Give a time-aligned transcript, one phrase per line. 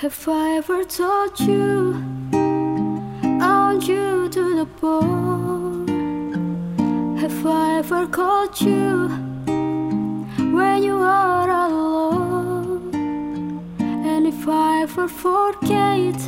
[0.00, 1.94] Have I ever told you
[2.32, 5.86] I want you to the bone?
[7.18, 9.08] Have I ever called you
[10.56, 12.94] when you are alone?
[13.78, 16.18] And if I ever forget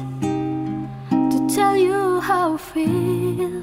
[1.32, 3.62] to tell you how I feel,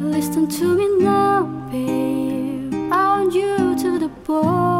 [0.00, 2.74] listen to me now, babe.
[2.92, 4.71] I want you to the bone.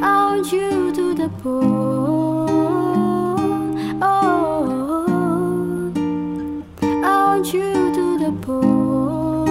[0.00, 2.78] Want you to the bone.
[4.02, 5.92] Oh,
[7.02, 9.48] want you to the bone.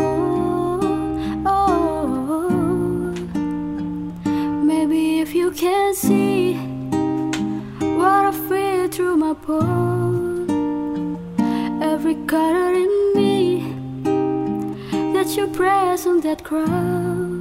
[1.46, 3.12] Oh,
[4.64, 6.56] maybe if you can see
[7.80, 10.50] what I feel through my bone,
[11.82, 13.76] every color in me
[15.14, 17.39] that you press on that ground.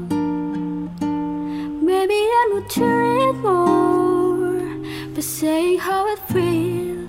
[1.89, 4.61] Maybe I would hear it more,
[5.15, 7.09] but saying how it feels.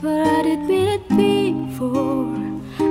[0.00, 2.40] But I did mean it before.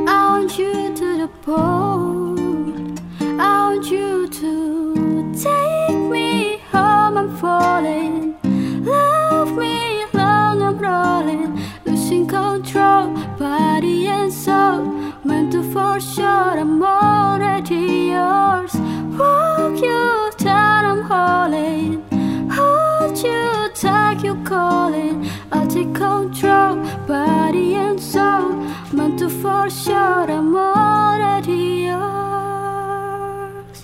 [0.07, 2.28] I want you to the bone.
[29.83, 30.29] Sure.
[30.29, 33.77] I'm already yours.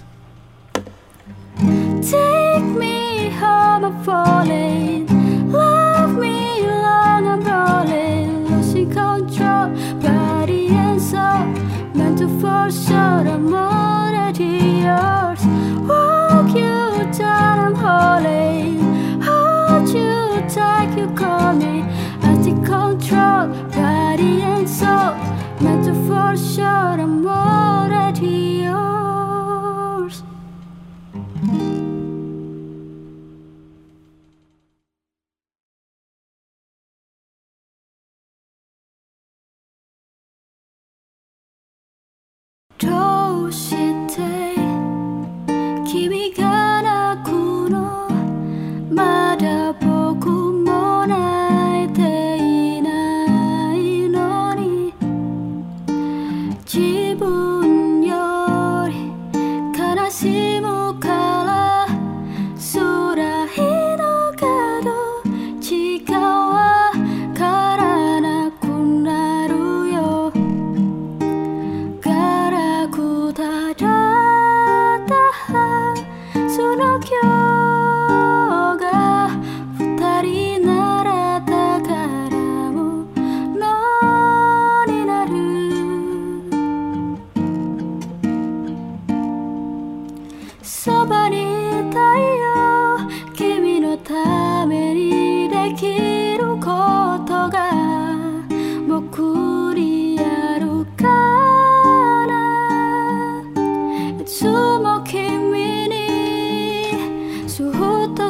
[2.12, 5.08] Take me home, I'm falling.
[5.52, 8.48] Love me long, I'm rolling.
[8.48, 9.70] Losing control,
[10.02, 11.46] body and soul.
[11.94, 14.54] Meant to for sure, I'm already
[14.88, 15.44] yours.
[15.90, 16.78] Walk you
[17.18, 18.80] down, I'm holding.
[19.22, 21.84] Hold you tight, you call me.
[22.22, 25.25] I take control, body and soul
[26.56, 30.24] sure I'm already yours.
[42.80, 43.74] Toast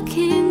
[0.05, 0.44] looking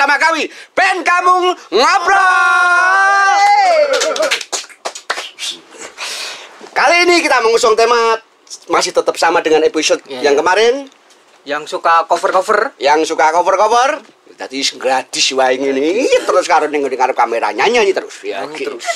[0.00, 0.48] bersama kami.
[0.72, 3.36] Pen Kamung Ngobrol.
[6.72, 8.16] Kali ini kita mengusung tema
[8.72, 10.40] masih tetap sama dengan episode Iya, yang iya.
[10.40, 10.74] kemarin.
[11.44, 12.72] Yang suka cover-cover.
[12.80, 14.00] Yang suka cover-cover.
[14.40, 18.24] Tadi gratis wae ini terus karo ning karo kamera nyanyi terus.
[18.24, 18.88] Ya Nyanyi terus.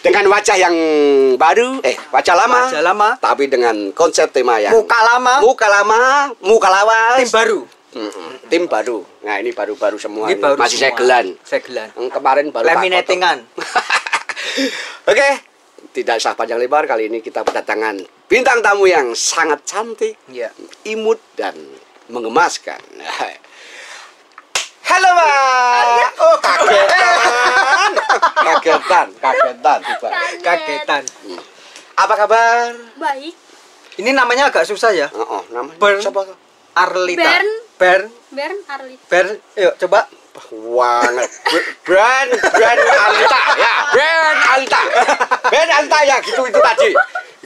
[0.00, 0.76] dengan wajah yang
[1.36, 2.72] baru eh wajah lama.
[2.72, 3.08] Wajah lama.
[3.20, 5.42] tapi dengan konsep tema yang muka lama.
[5.44, 6.00] muka lama
[6.40, 7.66] muka lawas tim baru
[7.96, 8.28] Mm-mm.
[8.46, 10.84] tim baru nah ini baru-baru semua ini baru masih semua.
[10.92, 13.36] segelan segelan yang kemarin baru laminatingan
[15.10, 15.28] oke
[15.90, 17.96] tidak usah panjang lebar kali ini kita kedatangan
[18.26, 20.50] bintang tamu yang sangat cantik Iya.
[20.84, 21.54] imut dan
[22.06, 22.78] mengemaskan.
[24.86, 26.10] Halo Mbak.
[26.16, 27.90] Oh kagetan.
[28.46, 30.08] kagetan, kagetan tiba.
[30.40, 31.02] kagetan
[31.96, 32.70] Apa kabar?
[32.94, 33.34] Baik.
[33.96, 35.98] ini namanya agak susah ya Oh, oh namanya Bern.
[35.98, 36.22] siapa?
[36.76, 37.48] Arlita Bern.
[37.76, 39.00] Bern Bern Arlit.
[39.08, 40.08] Bern yuk coba
[40.52, 41.32] Wanget.
[41.80, 43.74] Brand, brand Alita ya.
[43.88, 44.80] Brand Alita.
[45.48, 46.92] Brand Alita ya gitu itu tadi.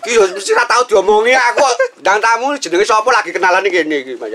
[0.03, 1.62] Iki yo mesti ora tau diomongi aku.
[2.03, 4.35] Ndang tamu jenenge sapa lagi kenalan iki kene iki Mas.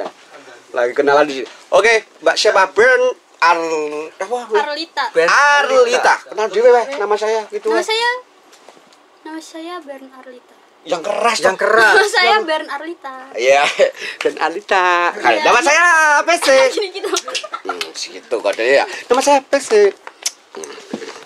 [0.71, 1.47] Lagi kenalan di sini.
[1.75, 3.05] Oke, Mbak siapa Brand
[3.43, 3.59] Ar
[4.23, 4.37] apa?
[4.71, 5.05] Arlita.
[5.11, 6.15] Bern Arlita.
[6.31, 7.67] Kenal dhewe nama saya gitu.
[7.67, 8.09] Nama saya
[9.25, 10.54] Nama saya Bern Arlita.
[10.85, 13.15] Yang keras yang keras Nama saya Bern Arlita.
[13.33, 13.65] Iya,
[14.21, 15.17] dan Alita.
[15.17, 15.41] Iya.
[15.41, 15.85] Nama saya
[16.21, 16.47] PC.
[16.77, 17.09] Gini gitu.
[17.65, 18.85] Hmm, segitu kodenya ya.
[19.09, 19.89] Nama saya PC.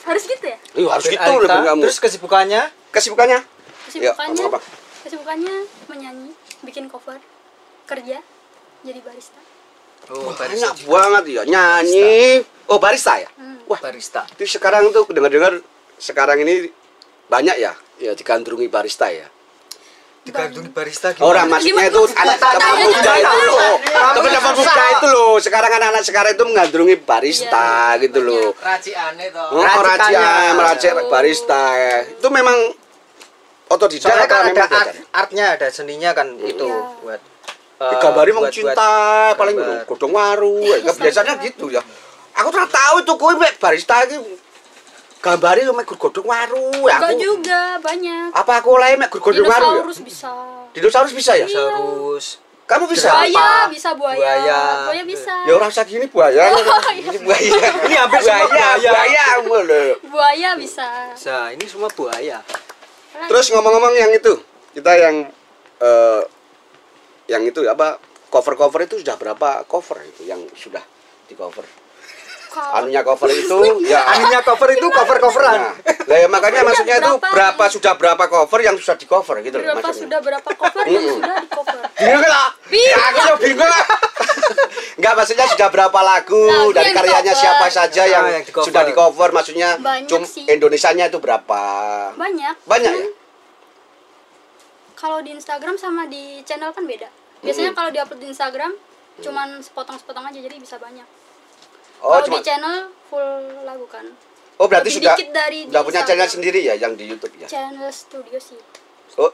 [0.08, 0.58] Harus gitu ya?
[0.74, 1.54] Iya, harus Bern gitu Arlita.
[1.54, 1.82] lebih kamu.
[1.84, 3.40] terus kesibukannya kesibukannya?
[3.44, 4.60] Ya, Kesibukannya apa-apa.
[5.04, 5.56] Kesibukannya
[5.88, 6.30] menyanyi,
[6.64, 7.18] bikin cover,
[7.84, 8.22] kerja,
[8.80, 9.40] jadi barista.
[10.08, 12.42] oh Banyak banget ya nyanyi.
[12.72, 13.28] Oh barista ya.
[13.36, 13.60] Hmm.
[13.68, 15.60] Wah barista itu sekarang tuh dengar-dengar
[16.00, 16.72] sekarang ini
[17.28, 19.28] banyak ya ya digandrungi barista ya.
[20.20, 21.54] Digandungi barista Orang gimana?
[21.58, 23.76] maksudnya itu anak teman muda itu loh.
[23.80, 24.74] Kamu Teman-teman susah.
[24.76, 25.34] muda itu loh.
[25.40, 28.48] Sekarang anak-anak sekarang itu menggandrungi barista Iya, gitu loh.
[28.56, 29.48] Raciane toh.
[29.58, 31.64] Oh, racian, meracik barista.
[32.06, 32.58] Itu memang
[33.70, 37.00] otodidak soalnya kan ada art, artnya ada seninya kan itu Iya.
[37.00, 37.22] buat
[37.80, 38.92] Di eh, gambari mau cinta
[39.38, 39.56] paling
[39.88, 41.80] godong waru ya, Iya, biasanya gitu ya
[42.34, 44.20] aku tuh tahu itu kowe mek barista iki
[45.20, 48.28] gambari mek godong waru ya Enggak aku juga, banyak.
[48.32, 50.32] apa aku oleh mek godong waru ya Dinosaurus bisa.
[50.72, 52.28] dinosaurus bisa ya dinosaurus
[52.70, 53.10] kamu bisa.
[53.10, 54.14] Buaya bisa buaya.
[54.22, 54.60] Buaya.
[54.86, 55.34] Buaya bisa.
[55.42, 56.54] ya orang usah gini buaya
[57.02, 57.42] ini buaya
[57.82, 59.26] Ini hampir buaya buaya.
[59.42, 59.82] buaya.
[60.06, 60.86] Buaya bisa.
[61.18, 62.46] Nah, ini semua buaya.
[63.26, 64.38] terus ngomong-ngomong yang itu
[64.72, 65.16] kita yang
[65.82, 66.22] eh,
[67.26, 67.98] yang itu apa
[68.30, 70.86] cover cover itu sudah berapa cover itu yang sudah
[71.26, 71.66] di cover
[72.52, 73.60] anunya cover itu
[73.92, 75.60] ya Anunya cover itu cover-coveran.
[75.60, 75.74] Nah,
[76.04, 79.56] lah ya makanya Maksudnya maksudnya itu berapa sudah berapa cover yang sudah di cover gitu
[79.56, 80.02] loh berapa maksudnya.
[80.02, 81.78] sudah berapa cover yang sudah di cover?
[81.96, 82.48] Bingung lah.
[82.66, 82.90] Bingung.
[82.90, 83.84] Ya, aku juga bingung lah.
[84.98, 88.66] Enggak maksudnya sudah berapa lagu, Lagu dari karyanya siapa saja yang, Ah, yang di-cover.
[88.66, 90.22] sudah di cover maksudnya Banyak cum.
[90.26, 91.62] Indonesianya itu berapa?
[92.14, 92.56] Banyak.
[92.66, 93.08] Banyak ya?
[94.94, 97.08] Kalau di Instagram sama di channel kan beda.
[97.40, 97.78] Biasanya Mm-mm.
[97.78, 98.72] kalau diupload di Instagram
[99.20, 101.04] cuman sepotong-sepotong aja jadi bisa banyak.
[102.00, 104.06] Oh, kalau cuma di channel full lagu kan.
[104.56, 106.36] Oh, berarti lebih sudah dari di sudah punya channel Instagram.
[106.36, 107.48] sendiri ya yang di YouTube ya.
[107.48, 108.60] Channel studio sih.
[109.16, 109.32] Oh.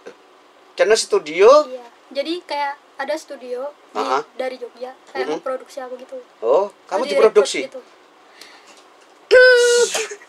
[0.73, 1.49] Channel studio.
[1.65, 1.85] Iya.
[2.11, 4.23] Jadi kayak ada studio di, Ah, ah.
[4.35, 5.35] dari Jogja kayak Mm-mm.
[5.35, 6.17] memproduksi aku gitu.
[6.39, 7.59] Oh, kamu Di diproduksi.
[7.65, 7.81] gitu.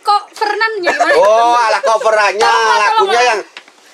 [0.02, 1.12] Kok Fernan ya gimana?
[1.20, 3.40] Oh, alah coverannya, lagunya yang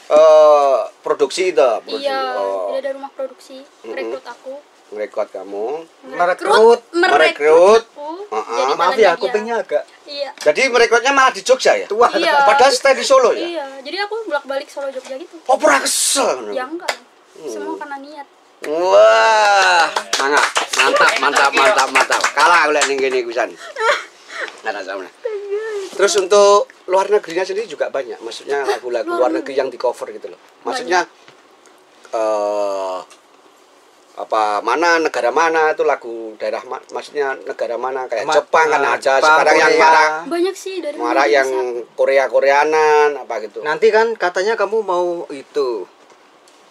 [0.09, 2.05] eh produksi itu, produksi.
[2.05, 4.55] Iya, Oh, ada rumah produksi, rekrut aku.
[4.93, 5.89] Ngerekod kamu.
[6.13, 6.81] Merekrut.
[6.93, 7.83] Merekrut.
[8.29, 8.45] ah.
[8.45, 10.31] Jadi Maaf ya, kupingnya agak Iya.
[10.37, 11.87] Jadi merekrutnya malah di Jogja ya?
[11.89, 12.13] tua.
[12.13, 12.45] Iya.
[12.45, 13.41] Padahal stay di Solo ya?
[13.41, 15.41] Iya, jadi aku bolak-balik Solo Jogja gitu.
[15.49, 16.53] Oh, pernah kesel.
[16.53, 16.93] Ya enggak.
[17.41, 17.49] Hmm.
[17.49, 18.27] Semua karena niat.
[18.69, 19.87] Wah,
[20.21, 20.47] mangap.
[20.79, 22.23] Mantap, mantap, mantap, mantap.
[22.37, 23.51] Kalah aku lihat ning kene kusan.
[24.63, 25.07] Nah, sama.
[25.91, 28.23] Terus untuk luar negerinya sendiri juga banyak.
[28.23, 30.39] Maksudnya lagu-lagu luar Luar negeri yang di cover gitu loh.
[30.63, 31.03] Maksudnya
[32.15, 32.99] eh
[34.13, 38.81] apa mana negara mana itu lagu daerah ma- maksudnya negara mana kayak Ma- Jepang kan
[38.83, 39.83] ada Jepang, sekarang yang Korea.
[39.83, 41.49] marah Banyak sih dari marah yang
[41.93, 43.65] Korea Koreanan apa gitu.
[43.65, 45.89] Nanti kan katanya kamu mau itu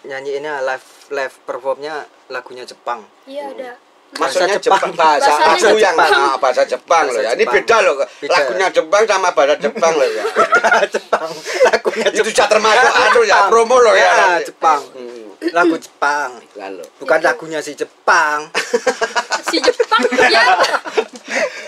[0.03, 3.05] nyanyiinnya live live performnya lagunya Jepang.
[3.25, 3.71] Iya ada.
[4.11, 4.81] Maksudnya Bahasa Jepang.
[4.83, 6.11] Jepang, bahasa lagu yang Jepang.
[6.11, 7.31] ah, bahasa Jepang loh Bahasa ya.
[7.31, 7.55] Ini Jepang.
[7.55, 7.93] beda loh.
[7.95, 8.31] Beda.
[8.35, 10.23] Lagunya Jepang sama bahasa Jepang loh ya.
[10.93, 11.29] Jepang.
[11.63, 14.03] Lagunya Itu sudah termasuk anu ya, promo loh ya.
[14.03, 14.83] Ya, Jepang.
[14.91, 15.10] Hmm,
[15.49, 16.37] Lagu Jepang.
[16.53, 16.85] loh.
[16.97, 17.25] Bukan Itu.
[17.25, 18.45] lagunya si Jepang.
[19.41, 20.47] Si Jepang ya.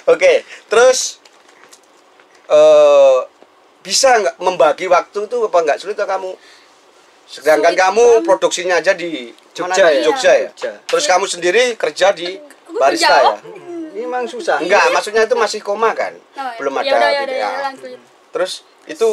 [0.06, 1.20] Oke, terus
[2.46, 3.18] eh
[3.82, 6.32] bisa nggak membagi waktu tuh apa nggak sulit atau kamu?
[7.26, 8.24] Sedangkan Sulit kamu banget.
[8.24, 9.34] produksinya aja di?
[9.52, 10.04] Jogja Di ya?
[10.06, 10.50] Jogja ya.
[10.54, 10.72] Jogja.
[10.86, 12.40] Terus kamu sendiri kerja di
[12.70, 13.36] Gua barista menjawab.
[13.36, 13.52] ya?
[13.94, 14.58] Ini memang susah.
[14.58, 16.14] Enggak, maksudnya itu masih koma kan?
[16.16, 16.86] Oh, Belum ada.
[16.86, 17.50] Ya udah ya gitu udah ya.
[17.50, 18.00] ya lanjut.
[18.32, 18.52] Terus
[18.86, 19.08] itu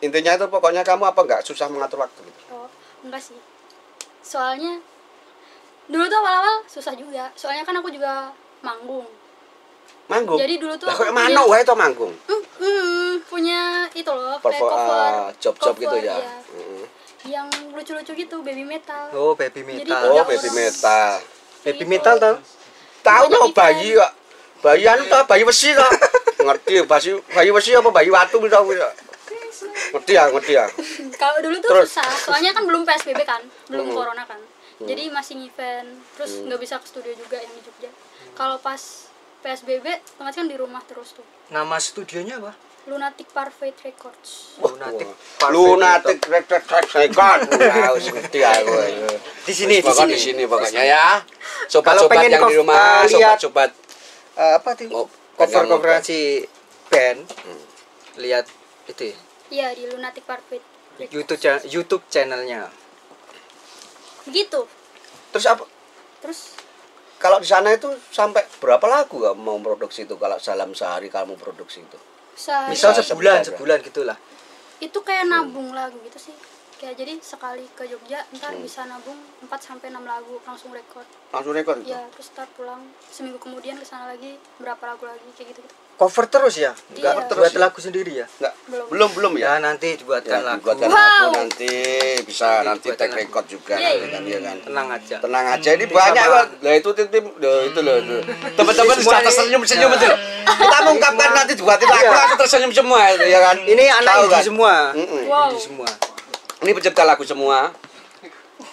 [0.00, 2.22] intinya itu pokoknya kamu apa nggak susah mengatur waktu?
[2.48, 2.70] Oh,
[3.02, 3.36] enggak sih.
[4.20, 4.78] Soalnya
[5.86, 9.06] dulu tuh awal-awal susah juga soalnya kan aku juga manggung
[10.06, 10.34] Manggung.
[10.36, 12.10] Jadi dulu tuh Lah aku kok punya- manuk wae to manggung.
[13.24, 13.60] Punya
[13.92, 16.14] itu loh kayak Perfor- cover ah, job-job gitu cover, ya.
[16.14, 16.34] iya.
[16.50, 16.84] Heeh.
[17.28, 20.02] yang lucu-lucu gitu baby metal Oh, baby Jadi metal.
[20.10, 21.12] Oh, baby metal.
[21.62, 21.86] baby Gitu.
[21.86, 22.34] metal tau?
[23.00, 23.54] Tahu no event.
[23.54, 24.12] bayi kok.
[24.60, 25.70] Bayi anu ta, bayi besi.
[26.40, 28.56] Ngerti bayi bayi besi apa bayi watu gitu
[29.50, 29.90] aku ya.
[29.92, 30.66] Ngerti ya, ngerti ya.
[31.22, 31.88] kalau dulu tuh Terus?
[31.90, 33.96] susah soalnya kan belum psbb kan belum Hmm.
[33.96, 34.40] corona kan
[34.80, 36.48] jadi masih event terus Hmm.
[36.48, 37.90] nggak bisa ke studio juga yang di Jogja
[38.32, 38.80] kalau pas
[39.40, 42.54] psbb otomatis kan di rumah terus tuh Nama studionya apa?
[42.82, 45.04] lunatic parfait records Lunatic.
[45.04, 47.40] Wah, Lunatic rek rek rek record.
[47.52, 48.72] Nah, wis ngerti aku.
[49.42, 50.16] Di sini, di Pokoknya sini.
[50.16, 51.06] di sini pokoknya ya.
[51.66, 53.70] Sobat-sobat pengen yang di rumah, lihat- sobat-sobat
[54.32, 54.88] Eh, apa tuh?
[54.88, 56.40] Oh, cover yang coveran si
[56.88, 57.20] band.
[57.28, 57.60] Hmm.
[58.16, 58.48] Lihat
[58.88, 59.16] itu ya,
[59.50, 60.66] iya di lunatic Records.
[61.08, 62.68] YouTube cha- YouTube channelnya.
[64.26, 64.68] gitu
[65.30, 65.64] Terus apa?
[66.20, 66.54] terus
[67.16, 71.36] Kalau di sana itu sampai berapa lagu kamu mau produksi itu kalau dalam sehari kamu
[71.36, 71.98] produksi itu?
[72.32, 73.78] sehari- Misal Bisa sebulan, sebulan.
[73.78, 74.18] sebulan gitulah.
[74.78, 76.36] itu kayak nabung lagu gitu sih
[76.76, 78.64] kayak jadi sekali ke Jogja ntar Hmm.
[78.64, 81.92] bisa nabung 4 sampai 6 lagu langsung record Langsung rekor itu?
[81.92, 85.76] ya terus ntar pulang seminggu kemudian ke sana lagi berapa lagu lagi kayak gitu gitu
[86.00, 86.72] Cover terus ya?
[86.96, 87.36] Enggak Iya.
[87.36, 88.26] buat lagu sendiri ya?
[88.32, 88.54] Enggak.
[88.64, 88.86] Belum.
[88.88, 89.44] Belum belum ya?
[89.44, 90.64] Ya nanti dibuatkan Ya, lagu.
[90.64, 90.96] dibuatkan Wow.
[90.96, 91.72] lagu nanti
[92.24, 93.20] bisa Nanti nanti take lagu.
[93.20, 94.08] record juga Yeay.
[94.08, 94.56] kan dia kan.
[94.64, 95.16] Tenang aja.
[95.20, 96.46] Tenang aja ini Bisa banyak Pak.
[96.58, 98.16] Lah itu tim tim loh, itu loh itu.
[98.50, 100.08] Teman-teman Ini sudah semua tersenyum-senyum ini- itu.
[100.64, 102.16] Kita mengungkapkan nanti dibuatin lagu Iya.
[102.16, 103.56] langsung tersenyum semua itu ya kan.
[103.60, 104.42] Ini anak indie kan?
[104.42, 104.74] semua.
[104.96, 105.52] Wow.
[105.52, 105.88] Indie semua.
[106.60, 107.76] Ini pencipta lagu semua.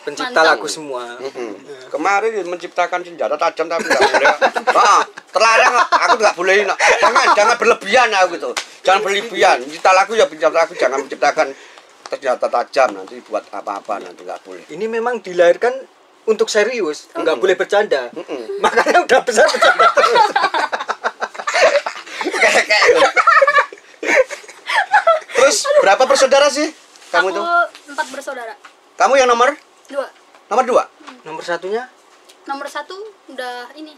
[0.07, 0.55] Pencipta Mantap.
[0.55, 1.03] lagu semua.
[1.19, 1.51] Mm-mm.
[1.91, 4.35] Kemarin dia menciptakan senjata tajam tapi nggak boleh.
[4.77, 5.01] Ah,
[5.33, 6.63] terlarang aku nggak boleh.
[7.03, 8.49] Jangan jangan berlebihan aku gitu.
[8.87, 9.57] Jangan berlebihan.
[9.67, 11.47] Mencipta lagu ya pencipta lagu jangan menciptakan
[12.07, 14.63] senjata tajam nanti buat apa-apa nanti nggak boleh.
[14.71, 15.75] Ini memang dilahirkan
[16.23, 18.07] untuk serius, nggak boleh bercanda.
[18.15, 18.63] Mm-mm.
[18.63, 20.23] Makanya udah besar bercanda terus.
[22.87, 23.03] Gitu.
[25.35, 26.71] Terus berapa bersaudara sih
[27.11, 27.41] kamu aku itu?
[27.91, 28.53] empat bersaudara
[28.95, 29.55] Kamu yang nomor
[29.87, 30.07] dua
[30.47, 30.83] nomor dua?
[31.23, 31.83] Nomor satunya
[32.43, 32.95] nomor satu
[33.27, 33.91] udah ini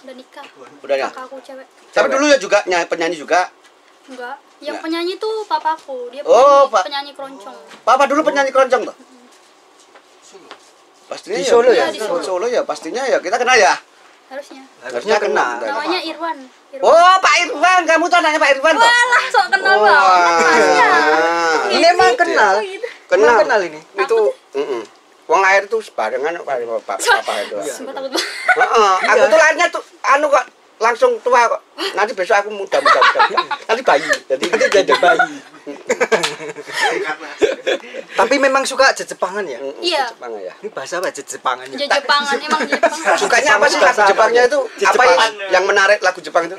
[0.00, 0.44] udah nikah
[0.80, 1.08] Udah ya.
[1.08, 2.12] kakak aku cewek Tapi Cewek.
[2.12, 3.48] dulu ya juga ny- penyanyi juga.
[4.04, 4.84] enggak yang Enggak.
[4.84, 6.32] penyanyi tuh papaku dia Oh,
[6.64, 6.82] penyanyi, Pak.
[6.84, 8.96] penyanyi keroncong Papa dulu penyanyi keroncong tuh.
[11.04, 11.86] Pastinya Di ya, Solo ya?
[11.86, 12.24] Di Di Solo.
[12.24, 12.46] Solo.
[12.48, 13.20] ya, pastinya ya.
[13.20, 13.76] Kita kenal ya.
[14.24, 15.60] harusnya harusnya kenal.
[15.60, 15.68] Kenal.
[15.68, 16.36] namanya Irwan
[16.72, 18.88] Irwan Oh, Pak Irwan, kamu tuh anaknya Pak Irwan toh?
[18.88, 21.60] Walah, sok kenal Oh, banget ah.
[21.70, 22.54] Ini emang kenal.
[22.56, 22.88] Oh, gitu.
[23.06, 23.20] Kenal.
[23.20, 23.80] Emang kenal ini.
[23.94, 24.18] Itu,
[24.56, 24.80] mm Wong
[25.64, 27.56] air tuh sebarengan Pak Pak Papa itu.
[27.64, 28.28] Sumpah takut banget.
[28.54, 29.24] Heeh, aku Iya.
[29.26, 30.44] tuh lahirnya tuh anu kok
[30.76, 31.60] langsung tua kok.
[31.94, 33.20] Nanti besok aku muda muda muda.
[33.64, 34.04] Nanti bayi.
[34.26, 35.32] Jadi Nanti jadi bayi.
[38.14, 39.58] Tapi memang suka Jepangan ya?
[39.80, 40.04] Iya.
[40.06, 40.52] Jepang ya.
[40.60, 41.76] Ini bahasa apa Jepangan ya?
[41.80, 42.60] Jepangan emang.
[43.16, 44.46] Sukanya apa sih lagu Jepangnya ya?
[44.46, 44.60] itu?
[44.60, 45.30] Apa Jejepangan.
[45.50, 46.56] yang, menarik lagu Jepang itu?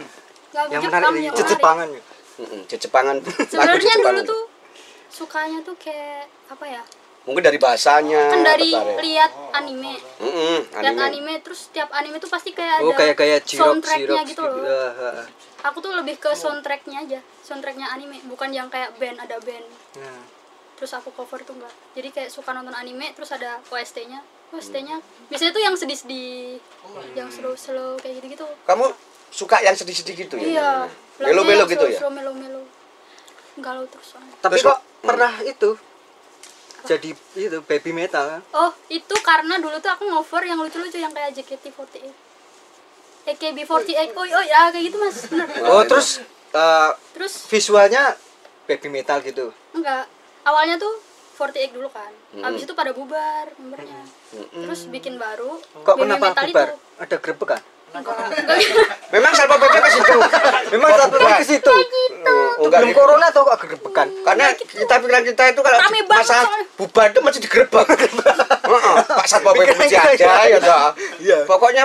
[0.52, 2.02] Lagu Yang Jepang menarik yang di Jepangan ya.
[2.36, 3.16] Heeh, Jepangan.
[3.20, 4.28] Lagu Sebenarnya Jejepangan dulu itu.
[4.28, 4.44] tuh
[5.08, 6.82] sukanya tuh kayak apa ya?
[7.26, 8.22] Mungkin dari bahasanya.
[8.30, 9.02] Kan dari tertarik.
[9.02, 9.94] lihat anime.
[10.22, 11.02] Heeh, Lihat anime.
[11.04, 14.42] anime terus tiap anime tuh pasti kayak Oh ada kayak kayak jirok soundtracknya jirok gitu
[14.42, 14.62] loh.
[14.64, 15.10] Ha.
[15.66, 19.66] Aku tuh lebih ke soundtracknya aja, soundtracknya anime, bukan yang kayak band ada band.
[19.98, 20.22] Nah,
[20.76, 21.72] Terus aku cover tuh enggak.
[21.96, 24.20] Jadi kayak suka nonton anime terus ada OST-nya.
[24.52, 26.60] OST-nya biasanya tuh yang sedih-sedih,
[27.16, 28.44] yang slow-slow kayak gitu-gitu.
[28.68, 28.92] Kamu
[29.32, 30.46] suka yang sedih-sedih gitu ya?
[30.46, 30.72] Iya.
[31.18, 32.00] Melo-melo gitu yang ya?
[32.04, 32.68] slow, melo-melo.
[33.56, 34.36] Galau terus soalnya.
[34.38, 35.70] Tapi Terus kok kok- pernah itu
[36.86, 38.42] jadi itu baby metal kan?
[38.52, 42.06] Oh, itu karena dulu tuh aku ngover yang lucu-lucu yang kayak JKT48.
[43.26, 44.14] AKB48.
[44.14, 45.18] Oh, oh ya kayak gitu Mas.
[45.26, 45.48] Bener.
[45.66, 48.14] Oh, terus eh, Terus visualnya
[48.66, 49.50] baby metal gitu.
[49.74, 50.06] enggak.
[50.46, 50.94] Awalnya tuh
[51.36, 52.14] 48 dulu kan.
[52.32, 52.44] Hmm.
[52.46, 54.06] Habis itu pada bubar membernya.
[54.32, 55.58] Terus bikin baru.
[55.82, 56.68] Kok Baby kenapa Metal bubar?
[56.70, 56.78] itu.
[56.96, 57.60] Ada grebekan?
[57.60, 57.75] Enggak.
[59.10, 60.18] Memang Salpa PP ke situ.
[60.74, 61.38] Memang satu bubar.
[61.38, 61.74] ke situ.
[62.58, 62.98] Oh, Belum gitu.
[62.98, 63.56] corona atau kok?
[63.96, 66.66] Karena kita pikiran kita itu kalau masalah soalnya.
[66.76, 67.86] bubar itu masih digerebek.
[68.66, 70.60] Heeh, Pak Satpol PP aja ya.
[70.60, 70.90] toh.
[71.20, 71.38] Iya.
[71.46, 71.84] Pokoknya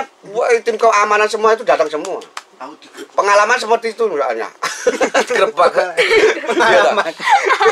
[0.61, 2.19] tim keamanan semua itu datang semua.
[3.13, 4.49] Pengalaman seperti itu misalnya.
[5.21, 5.71] Digerebek.
[5.75, 5.91] Iya.
[6.47, 7.11] Pengalaman.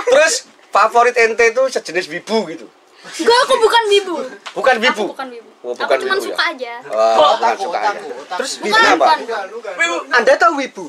[0.05, 0.33] Terus
[0.69, 2.65] favorit ente itu sejenis wibu gitu.
[2.99, 4.15] Enggak, aku bukan wibu.
[4.53, 5.03] Bukan Aku wibu.
[5.09, 5.48] bukan wibu.
[5.59, 6.27] Oh, aku bukan cuma wibu ya?
[6.31, 6.73] suka aja.
[6.87, 7.99] Oh, bukan suka aja.
[8.37, 9.05] Terus wibu apa?
[9.51, 10.09] bukan.
[10.09, 10.85] Anda tahu wibu?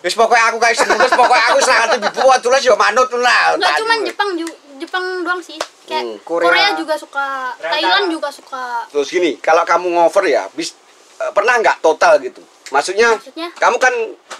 [0.00, 3.52] Wis pokoknya aku kayak seneng, wis pokoknya aku sangat wibu wae tulis yo manut lah.
[3.52, 4.04] Enggak dulu.
[4.04, 4.28] Jepang
[4.74, 5.56] Jepang doang sih.
[5.84, 6.48] Kayak Hmm, Korea.
[6.48, 6.68] Korea.
[6.74, 8.88] juga suka, Thailand juga suka.
[8.88, 10.72] Terus gini, kalau kamu ngover ya, bis,
[11.14, 12.40] eh, pernah nggak total gitu?
[12.66, 13.48] Maksudnya, Maksudnya?
[13.54, 13.92] kamu kan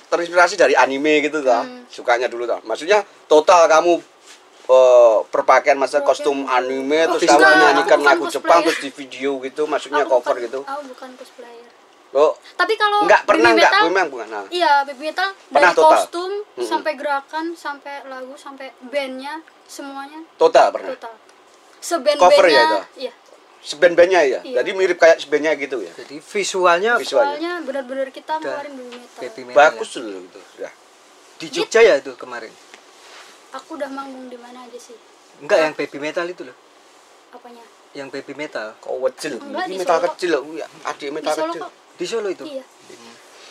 [0.08, 1.84] terinspirasi dari anime gitu toh, Hmm.
[1.86, 2.56] sukanya dulu toh.
[2.64, 4.00] Maksudnya total kamu
[4.66, 8.64] eh, berpakaian masa kostum anime terus kamu menyanyikan lagu Jepang cosplayer.
[8.64, 11.68] terus di video gitu maksudnya Aku cover bukan- gitu Aku bukan cosplayer.
[12.12, 14.44] oh Tapi kalau enggak pernah metal, memang bukan nah.
[14.48, 15.90] Iya, baby metal Pernah dari total?
[16.00, 16.64] kostum Mm-mm.
[16.64, 21.14] sampai gerakan sampai lagu sampai bandnya semuanya total pernah total.
[21.78, 22.78] Seband Cover ya bandnya, itu?
[22.98, 23.12] iya.
[23.60, 24.56] seband-bandnya ya Iya.
[24.60, 27.60] jadi mirip kayak sebandnya gitu ya Jadi visualnya Visualnya.
[27.60, 29.20] Benar-benar kita ngeluarin baby metal.
[29.20, 29.56] baby metal.
[29.58, 30.00] bagus ya.
[30.00, 30.70] loh gitu ya
[31.34, 32.52] Di Jogja ya itu kemarin.
[33.54, 34.96] Aku udah manggung di mana aja sih?
[35.38, 36.56] Enggak yang baby metal itu loh.
[37.30, 37.62] Apanya?
[37.92, 40.06] Yang baby metal kau kecil Enggak, ini di metal Solo.
[40.08, 41.72] kecil loh ya adik Di metal Solo kecil kok.
[41.94, 42.44] di Solo itu.
[42.44, 42.64] Iya.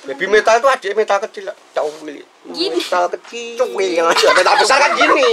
[0.04, 2.76] baby metal tuh adik metal kecil lah tahu Willy Gini.
[2.76, 5.24] metal kecil cuwil metal besar kan gini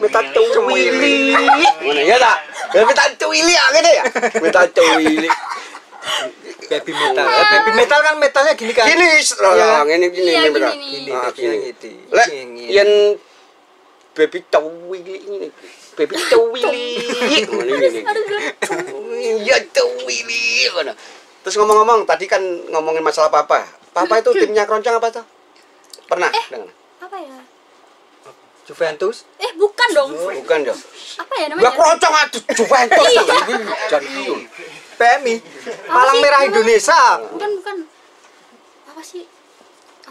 [0.00, 1.36] metal cuwili
[1.76, 2.36] mana ya tak
[2.72, 4.04] ya metal cuwili ya gini ya
[4.40, 5.28] metal cuwili
[6.66, 7.22] Baby metal.
[7.22, 8.88] Eh, baby metal kan metalnya gini kan.
[8.88, 9.36] gini Iya.
[9.76, 10.72] oh, ini gini Iya, ini metal.
[10.72, 11.66] gini, Gini Ah, babynya gini.
[11.68, 11.88] gitu.
[12.10, 12.64] Lek, Gini.
[14.16, 15.48] Baby cuwili ini
[15.94, 16.80] baby ini
[19.44, 20.92] ya mana
[21.44, 22.40] terus ngomong-ngomong tadi kan
[22.72, 25.24] ngomongin masalah papa papa itu timnya keroncong apa tuh
[26.08, 27.38] pernah dengar Apa ya?
[28.66, 29.22] Juventus.
[29.38, 30.10] Eh, bukan dong.
[30.10, 30.80] bukan dong
[31.22, 31.70] Apa ya namanya?
[31.70, 33.10] keroncong aduh Juventus
[33.86, 34.10] jadi
[34.96, 35.34] PMI.
[35.86, 36.40] Palang sih Merah?
[36.48, 37.02] Indonesia.
[37.20, 37.76] Bukan, bukan.
[38.88, 39.28] Apa sih?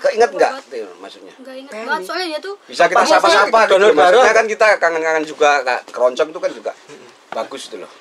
[0.06, 0.52] Keinget Aku nggak
[0.98, 3.62] maksudnya Enggak inget banget soalnya dia tuh bisa kita Apa sapa-sapa maksudnya?
[3.62, 4.38] gitu Donor maksudnya baru.
[4.38, 5.80] kan kita kangen-kangen juga Kak.
[5.90, 6.72] keroncong itu kan juga
[7.32, 7.92] bagus itu loh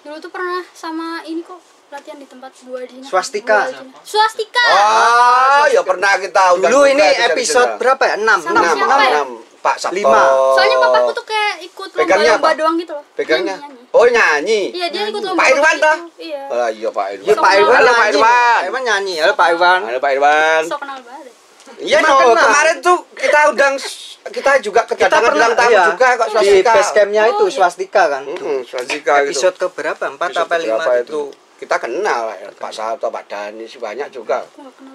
[0.00, 3.02] dulu tuh pernah sama ini kok latihan di tempat gua di.
[3.02, 3.66] Swastika.
[4.00, 4.62] Swastika.
[4.62, 8.14] ah ya pernah kita undang Dulu ini episode berapa ya?
[8.14, 8.46] 6.
[8.46, 9.10] Sama enam enam ya?
[9.12, 10.22] enam Pak Sabto Lima.
[10.54, 12.56] Soalnya papaku tuh kayak ikut Pegangnya lomba-lomba apa?
[12.56, 13.04] doang gitu loh.
[13.12, 15.36] pegangnya Nyanyi, oh nyanyi Iya, dia ikut lomba.
[15.36, 15.96] Pak Irwan toh?
[16.16, 16.42] Iya.
[16.48, 18.06] ah iya Pak Ya Irwan Pak Irwan Halo, Pak.
[18.08, 19.14] Irwan Pak Irwan nyanyi.
[19.18, 19.80] Halo Pak Irwan.
[19.84, 21.32] Halo Pak Irwan So kenal banget.
[21.80, 22.36] Iya no, kenal?
[22.38, 23.74] kemarin tuh kita undang
[24.22, 26.70] kita juga kedatangan bilang tamu iya, juga kok di swastika.
[26.70, 27.56] base campnya itu Oh, iya.
[27.56, 28.22] swastika kan.
[28.22, 29.28] Mm-mm, swastika gitu.
[29.32, 30.04] Episode ke berapa?
[30.06, 31.00] 4 Episode apa 5 berapa gitu.
[31.02, 31.20] itu
[31.56, 34.44] kita kenal ya, Pak Sato, Pak Danis banyak juga.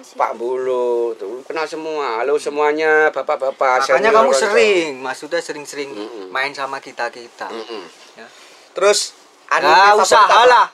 [0.00, 0.14] Sih.
[0.14, 2.22] Pak Bulu tuh kenal semua.
[2.22, 3.82] Halo semuanya, bapak-bapak.
[3.82, 6.26] Makanya kamu sering, maksudnya sering-sering Mm-mm.
[6.28, 7.46] main sama kita-kita.
[7.46, 7.82] Mm-mm.
[8.14, 8.26] Ya.
[8.72, 9.14] Terus
[9.46, 10.42] anime Ah, favorit usaha apa?
[10.44, 10.66] lah.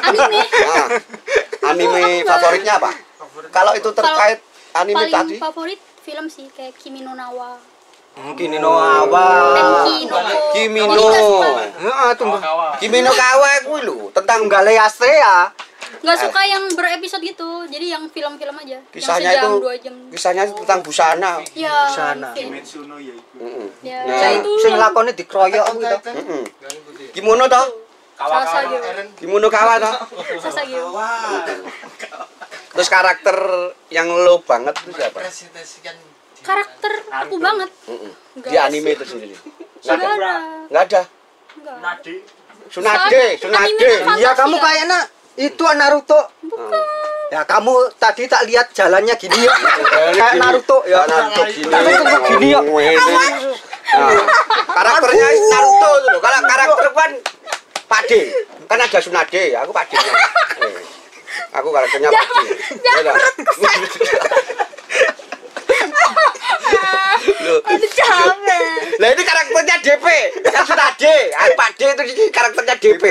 [0.08, 0.40] Anime.
[0.44, 0.86] Nah,
[1.66, 2.90] anime favoritnya apa?
[3.50, 4.40] Kalau itu terkait
[4.74, 7.56] anime Paling tadi, favorit film sih kayak Kimi no Nawa.
[8.14, 9.26] Awa.
[9.54, 10.38] Tenki no Ko.
[10.54, 11.50] Kimi Aku no.
[11.82, 12.38] Heeh, tunggu.
[12.82, 15.50] Kimi no Kawa kuwi lho, tentang Tunggal Astrea.
[16.04, 17.64] Nggak suka yang berepisode gitu.
[17.70, 18.78] Jadi yang film-film aja.
[18.92, 19.94] kisahnya yang sejam, itu dua jam.
[20.12, 21.32] kisahnya tentang busana.
[21.56, 22.28] Ya, Sana.
[22.36, 22.52] film.
[23.40, 23.66] Mm-mm.
[23.80, 25.96] Ya, Nah, Sing itu sing lakone dikroyok gitu.
[26.12, 26.42] Mm-mm.
[27.14, 27.66] Kimono toh?
[28.14, 28.78] Sasageo.
[29.16, 29.94] Kimono kawa toh?
[30.44, 30.92] Sasageo.
[32.74, 33.36] Terus karakter
[33.88, 35.22] yang lo banget itu siapa?
[36.42, 37.70] Karakter aku banget.
[38.34, 39.34] Di anime itu sendiri.
[39.80, 40.16] Nggak Nggak ada.
[40.18, 40.34] ada.
[40.68, 41.02] Nggak ada.
[41.54, 41.76] Enggak.
[42.72, 43.90] Sunade, Sunade.
[44.02, 44.62] kan Iya, kamu ya?
[44.62, 45.00] kayaknya
[45.38, 46.20] itu Naruto.
[47.30, 49.52] Ya kamu tadi tak lihat jalannya gini ya.
[50.18, 51.06] Kayak Naruto ya.
[51.06, 51.70] Naruto gini.
[51.70, 52.60] Tapi tunggu gini ya.
[53.94, 54.22] Nah,
[54.66, 56.18] karakternya Naruto itu loh.
[56.18, 57.10] Kalau karakter kan
[57.86, 58.12] Pak D.
[58.64, 60.12] Kan ada Sunade, aku Pak D-nya.
[60.64, 60.80] Eh,
[61.52, 62.10] Aku D.
[62.10, 63.16] Ya dah.
[67.44, 68.64] Loh, Aduh capek.
[69.00, 70.06] Lah ini karakternya DP.
[70.44, 71.16] Kan Sunade.
[71.32, 73.04] Aku Pak D itu karakternya DP.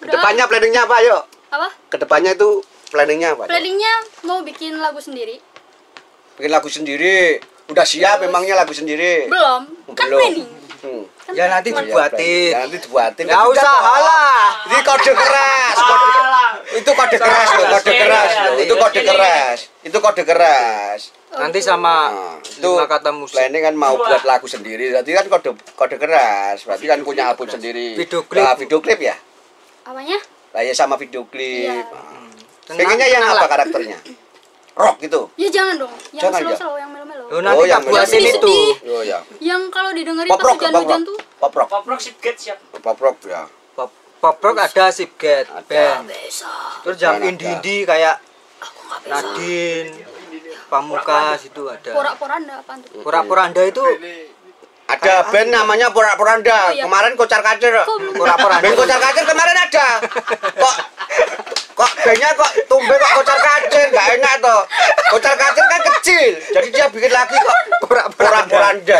[0.00, 1.22] Ke depannya planningnya apa yuk?
[1.50, 1.68] Apa?
[1.88, 3.46] Ke depannya itu planningnya apa?
[3.46, 5.38] Planningnya mau bikin lagu sendiri.
[6.36, 7.38] Bikin lagu sendiri.
[7.64, 9.30] Udah siap Terus- memangnya lagu sendiri?
[9.30, 9.62] Belum.
[9.94, 10.20] Kan Belum.
[10.20, 10.50] planning.
[10.84, 11.04] Hmm.
[11.08, 12.52] Kan Ya nanti dibuatin.
[12.52, 13.24] Ya, nanti dibuatin.
[13.24, 14.44] Nggak usah lah.
[14.68, 15.76] Ini kode keras.
[15.80, 16.08] Kode,
[16.76, 18.30] itu kode keras loh, kode keras.
[18.36, 18.56] loh.
[18.60, 19.58] Itu kode keras.
[19.80, 21.00] Itu kode keras.
[21.34, 23.34] Nanti sama Nah, itu lima kata musik.
[23.34, 24.92] planning kan mau buat lagu sendiri.
[24.92, 26.68] Berarti kan kode kode keras.
[26.68, 27.96] Berarti kan punya album sendiri.
[27.96, 28.44] Video klip.
[28.44, 29.16] Nah, video klip ya.
[29.88, 30.20] Apanya?
[30.52, 31.72] Lah ya sama video klip.
[31.72, 31.80] Iya.
[31.80, 32.76] Nah.
[32.76, 33.98] Pengennya yang tenang apa karakternya?
[34.74, 35.30] Rock gitu.
[35.38, 35.92] Ya jangan dong.
[36.10, 37.03] Yang Jangan, slow-slow, yang melo-melo.
[37.34, 38.56] Lo nanti Oh, tak yang buatin itu.
[38.86, 39.18] Oh ya.
[39.42, 41.66] Yang kalau didengerin Pop pas rock, hujan-hujan tuh Pop rock.
[41.66, 42.62] Pop rock sip get siap.
[42.78, 43.50] Pop rock ya.
[43.74, 43.90] Pop
[44.22, 45.66] pop rock ada Sipget Ada.
[45.66, 46.14] band.
[46.14, 46.46] bisa.
[46.86, 47.26] Terus yang Ada.
[47.26, 48.22] indie-indie kayak
[49.10, 49.90] Nadine,
[50.70, 51.90] Pamukas itu ada.
[51.90, 53.02] Porak-poranda apaan tuh?
[53.02, 53.82] Pura-poranda itu
[54.86, 56.70] Ada band namanya Porak Poranda.
[56.70, 56.86] Oh, iya.
[56.86, 57.74] Kemarin Kocar Kacir.
[57.82, 58.14] Belum?
[58.14, 58.62] Pura-poranda.
[58.62, 59.86] Band Kocar Kacir kemarin ada.
[60.62, 60.74] Kok
[61.74, 64.62] kok bandnya kok tumbe kok Kocar Kacir nggak enak toh.
[65.10, 66.30] Kocar Kacir kan kecil.
[66.54, 67.58] Jadi dia bikin lagi kok
[67.90, 68.98] Porak Poranda.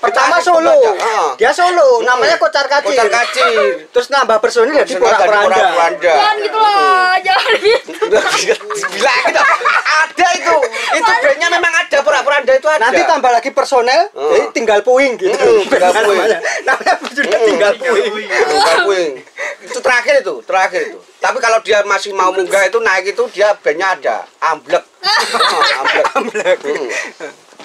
[0.00, 0.29] Pertama
[0.60, 0.92] solo.
[1.34, 2.92] Dia solo, namanya Kocar Kacir.
[2.92, 3.88] Kocar Kacir.
[3.88, 5.18] Terus nambah personil jadi Porak.
[5.20, 5.88] Poranda.
[5.98, 7.92] Jangan gitu lah, jangan gitu.
[8.92, 9.42] Bila gitu.
[9.80, 10.56] Ada itu.
[10.90, 12.80] Itu bandnya memang ada Porak Poranda itu ada.
[12.80, 14.32] Nanti tambah lagi personel, Oh.
[14.32, 15.32] jadi tinggal puing gitu.
[15.32, 16.18] Hmm, tinggal puing.
[16.18, 17.48] Namanya, namanya sudah Hmm.
[17.48, 18.12] tinggal puing.
[18.28, 19.12] Tinggal puing.
[19.60, 20.98] Itu terakhir itu, terakhir itu.
[21.20, 24.84] Tapi kalau dia masih mau munggah itu naik itu dia bandnya ada, amblek.
[25.30, 26.04] Oh, amblek.
[26.16, 26.58] Amblek.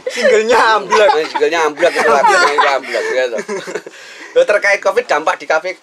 [0.08, 1.10] Singlenya amblek.
[1.10, 3.38] Nah, Singlenya amblek itu lagunya itu amblek gitu.
[4.34, 5.80] Loh, terkait covid dampak di kafe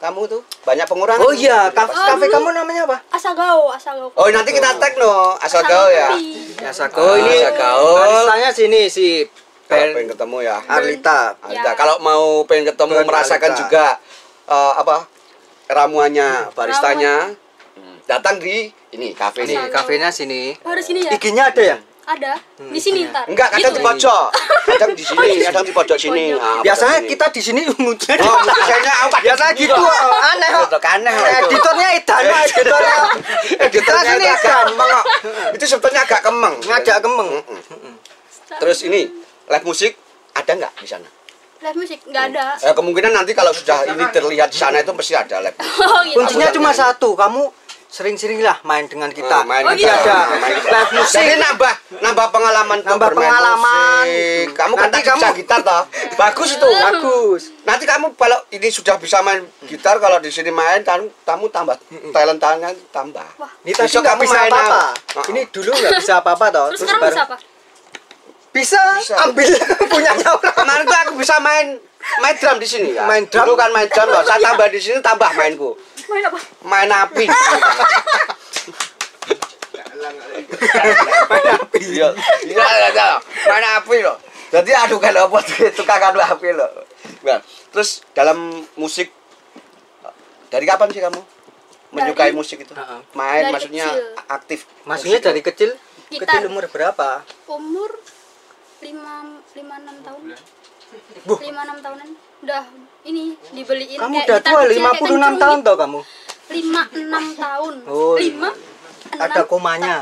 [0.00, 1.20] kamu tuh banyak pengurangan.
[1.20, 2.96] Oh iya, kafe, Oh, kafe kamu namanya apa?
[3.12, 4.08] Asagao, asagao.
[4.14, 6.08] Oh nanti kita tag no asal gaul ya.
[6.56, 7.96] Ya Oh, ini Asal gaul.
[8.00, 9.28] barisannya sini si
[9.68, 10.56] Ben pengen ketemu ya.
[10.64, 11.36] Arlita.
[11.40, 11.72] Anda Ya.
[11.76, 13.60] kalau mau pengen ketemu Tuan merasakan Alita.
[13.60, 13.84] juga
[14.48, 14.96] eh, apa
[15.68, 17.36] ramuannya baristanya
[18.04, 19.54] datang di ini kafe ini.
[19.68, 20.56] Kafenya sini.
[20.64, 21.12] Oh, di sini ya?
[21.12, 21.76] IG-nya ada ya?
[22.10, 22.34] Ada.
[22.58, 23.22] Di sini ntar.
[23.30, 23.86] Enggak, kadang di Gitu.
[23.86, 24.26] pojok.
[24.66, 26.24] Kadang di sini, kadang di pojok sini.
[26.34, 26.42] Pojok.
[26.42, 28.18] Ah, Biasanya kita di sini ngujian.
[28.18, 30.64] Oh, biasanya aku Biasanya gitu, oh, aneh kok.
[30.66, 31.38] Itu aneh kok itu.
[31.46, 32.96] Editornya Edan, oh, editornya.
[33.62, 34.66] Editornya itu sini agak Edan.
[35.54, 36.54] Itu sebetulnya agak kemeng.
[36.58, 37.28] Ngajak kemeng.
[38.58, 39.00] Terus ini
[39.46, 39.92] live musik
[40.32, 41.06] ada nggak di sana?
[41.60, 42.46] Live musik nggak ada.
[42.58, 45.54] Ya, kemungkinan nanti kalau sudah ini terlihat di sana itu pasti ada live.
[45.54, 45.78] musik.
[45.86, 46.16] Oh, gitu.
[46.18, 47.42] Kuncinya cuma satu, kamu
[47.90, 49.36] sering-sering lah main dengan kita.
[49.36, 49.98] Oh, main Oh, gitar.
[49.98, 50.06] gitu.
[50.06, 50.18] ada
[50.72, 51.18] live musik.
[51.18, 54.04] Jadi nambah nambah pengalaman Nambah pengalaman.
[54.06, 54.46] musik.
[54.54, 55.82] Kamu kan Nanti tadi kamu- bisa gitar toh.
[56.20, 56.68] Bagus itu.
[56.70, 57.42] Bagus.
[57.60, 61.74] Nanti kamu kalau ini sudah bisa main gitar kalau di sini main kan kamu tambah
[62.08, 63.26] talentanya tambah.
[63.36, 63.50] Wah.
[63.60, 64.78] Ini tadi Besok nggak kamu bisa main apa-apa.
[64.94, 65.22] apa?
[65.26, 66.66] Ini dulu nggak bisa apa-apa toh.
[66.70, 67.36] Terus sekarang bisa apa?
[68.50, 69.14] Bisa, Bisa.
[69.24, 69.46] ambil
[69.92, 70.50] punyanya orang.
[70.52, 71.78] Kemarin tuh aku bisa main
[72.18, 73.02] main drum di sini ya.
[73.04, 73.46] Main drum?
[73.46, 74.22] Dulu kan main drum loh.
[74.22, 75.74] Saya tambah di sini tambah mainku.
[76.10, 76.40] Main apa?
[76.66, 77.24] Main api.
[81.30, 81.78] main api.
[81.80, 82.08] Iya.
[82.42, 83.08] Iya, iya.
[83.46, 84.16] Main api loh.
[84.50, 86.66] Jadi aduh kan apa tuh tukang adu api loh.
[87.22, 87.38] Nah,
[87.70, 89.14] terus dalam musik
[90.50, 91.20] dari kapan sih kamu
[91.90, 92.72] menyukai Dari- musik itu?
[92.72, 93.00] Heeh.
[93.14, 94.06] Main Dari maksudnya kecil.
[94.26, 94.60] aktif.
[94.82, 95.70] Maksudnya dari kecil,
[96.08, 96.26] Gitar.
[96.26, 97.22] kecil umur berapa?
[97.46, 97.90] Umur
[98.82, 98.90] 5
[99.54, 100.22] 5 6 tahun.
[101.22, 102.08] 5 6 tahunan.
[102.42, 102.62] Udah
[103.08, 106.00] ini dibeliin Kamu kayak udah tua, kecil kayak 56 tahun toh kamu?
[106.50, 106.58] 5
[106.90, 107.74] 6 tahun.
[107.86, 109.96] Oh, 5 Ada komanya.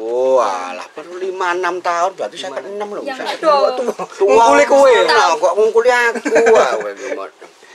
[0.00, 3.04] Wah, lah perlu lima enam tahun berarti saya kan enam loh.
[3.04, 3.36] Ya saya.
[3.36, 3.92] enggak dong.
[4.24, 4.94] Ngungkuli kowe.
[5.04, 6.20] Nah, kok ngungkuli aku.
[6.56, 6.72] ah?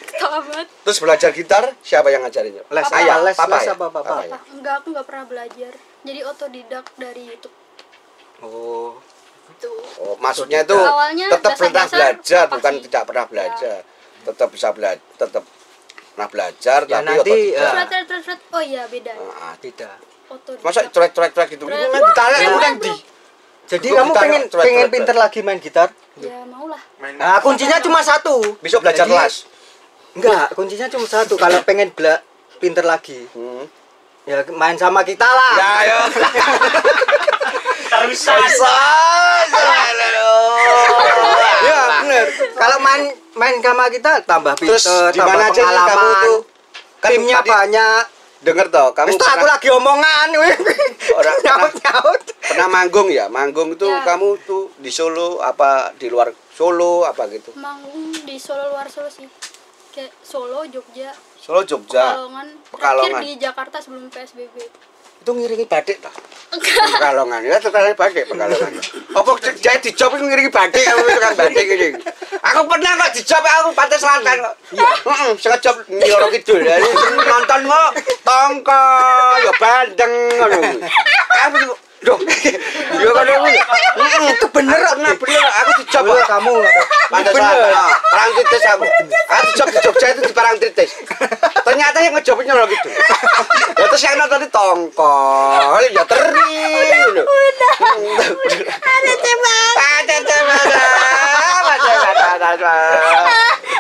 [0.08, 0.68] Ketawa banget.
[0.82, 2.66] Terus belajar gitar siapa yang ngajarinnya?
[2.74, 2.98] Les Papa.
[2.98, 3.22] apa?
[3.22, 3.74] Les, Papa les ya?
[3.78, 4.00] apa papa?
[4.02, 4.32] Papa ya?
[4.34, 5.72] Pak, enggak aku enggak pernah belajar.
[5.78, 7.56] Jadi otodidak dari YouTube.
[8.42, 8.98] Oh.
[9.58, 9.82] Tuh.
[10.04, 13.80] Oh, maksudnya itu Awalnya tetap pernah belajar, bukan tidak pernah belajar.
[14.28, 15.44] Tetap bisa belajar, tetap
[16.12, 17.70] pernah belajar Ya, tapi nanti, ya.
[17.72, 18.40] Fret, fret, fret.
[18.52, 19.14] Oh iya beda.
[19.40, 19.96] Ah, Tidak.
[20.28, 20.64] Otodidak.
[20.68, 21.64] Masa cuek-cuek gitu?
[21.72, 22.84] Ini main udah bro.
[22.84, 22.94] di.
[23.68, 25.92] Jadi kamu gitar pengen pengen pinter lagi main gitar?
[26.20, 26.80] Ya maulah.
[27.16, 28.60] Nah, kuncinya cuma satu.
[28.60, 29.48] Besok belajar kelas.
[30.16, 31.36] Enggak, kuncinya cuma satu.
[31.36, 32.20] Kalau pengen bela
[32.58, 33.68] pinter lagi, Hmm.
[34.26, 35.54] ya main sama kita lah.
[35.56, 36.00] Ya, ayo.
[37.88, 38.36] Terusan.
[38.36, 38.68] Ya,
[42.20, 42.54] bener.
[42.54, 43.02] Kalau main
[43.34, 46.24] main sama kita tambah pinter, Terus di tambah mana aja nih kamu pengalaman.
[46.24, 46.40] tuh?
[46.98, 48.04] Kan Timnya tadi banyak.
[48.38, 50.28] Denger toh, kamu tuh aku lagi omongan.
[50.30, 52.22] Orang- nyaut nyaut.
[52.40, 53.26] pernah manggung ya?
[53.28, 54.06] Manggung itu Ya.
[54.06, 57.50] kamu tuh di Solo apa di luar Solo apa gitu?
[57.56, 59.26] Manggung di Solo luar Solo sih.
[59.90, 62.14] Kayak Solo, Jogja, Solo Jogja.
[62.14, 62.48] Pekalongan.
[62.70, 63.10] Pekalongan.
[63.10, 64.56] Terakhir di Jakarta sebelum PSBB.
[65.22, 66.14] Itu ngiringi batik toh.
[66.58, 68.72] Pekalongan ya terkadang batik Pekalongan.
[69.12, 71.90] Apa jadi di job itu ngiringi batik kamu tukang batik ini.
[72.38, 74.56] Aku pernah kok di job aku pantai selatan kok.
[74.72, 74.90] Iya.
[75.04, 76.64] Heeh, sing job Nyoro Kidul.
[77.18, 77.90] Nonton kok
[78.24, 78.84] tongko
[79.44, 80.60] ya bandeng ngono.
[81.50, 81.58] Aku
[82.08, 82.16] Duh,
[83.04, 83.48] ya kan aku.
[84.32, 86.24] Itu bener pernah bener aku di job kok.
[86.24, 86.56] kamu
[87.12, 87.44] Bener.
[87.76, 88.86] Ah, Perang Tritis aku.
[89.28, 90.92] Aku job di Jogja itu di Perang Tritis.
[91.68, 92.88] Ternyata yang ngejobnya loh gitu.
[93.76, 95.20] Ya terus yang nonton di tongko,
[95.92, 96.64] ya teri.
[97.12, 97.24] gitu.
[98.80, 99.74] Ada tembak.
[99.76, 100.64] Ada tembak.
[101.68, 102.96] Ada tembak.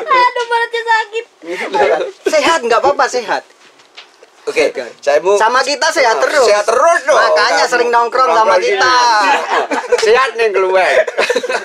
[0.27, 1.25] Aduh, perutnya sakit.
[2.27, 3.43] sehat nggak apa-apa sehat.
[4.47, 4.71] Oke,
[5.03, 6.47] saya mau Sama kita sehat terus.
[6.47, 7.19] Sehat terus dong.
[7.19, 8.95] Makanya Kamu sering nongkrong sama kita.
[10.07, 10.87] Sehat nih keluar.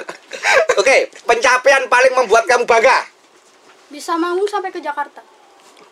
[0.83, 3.07] Oke, pencapaian paling membuat kamu bangga.
[3.87, 5.23] Bisa manggung sampai ke Jakarta.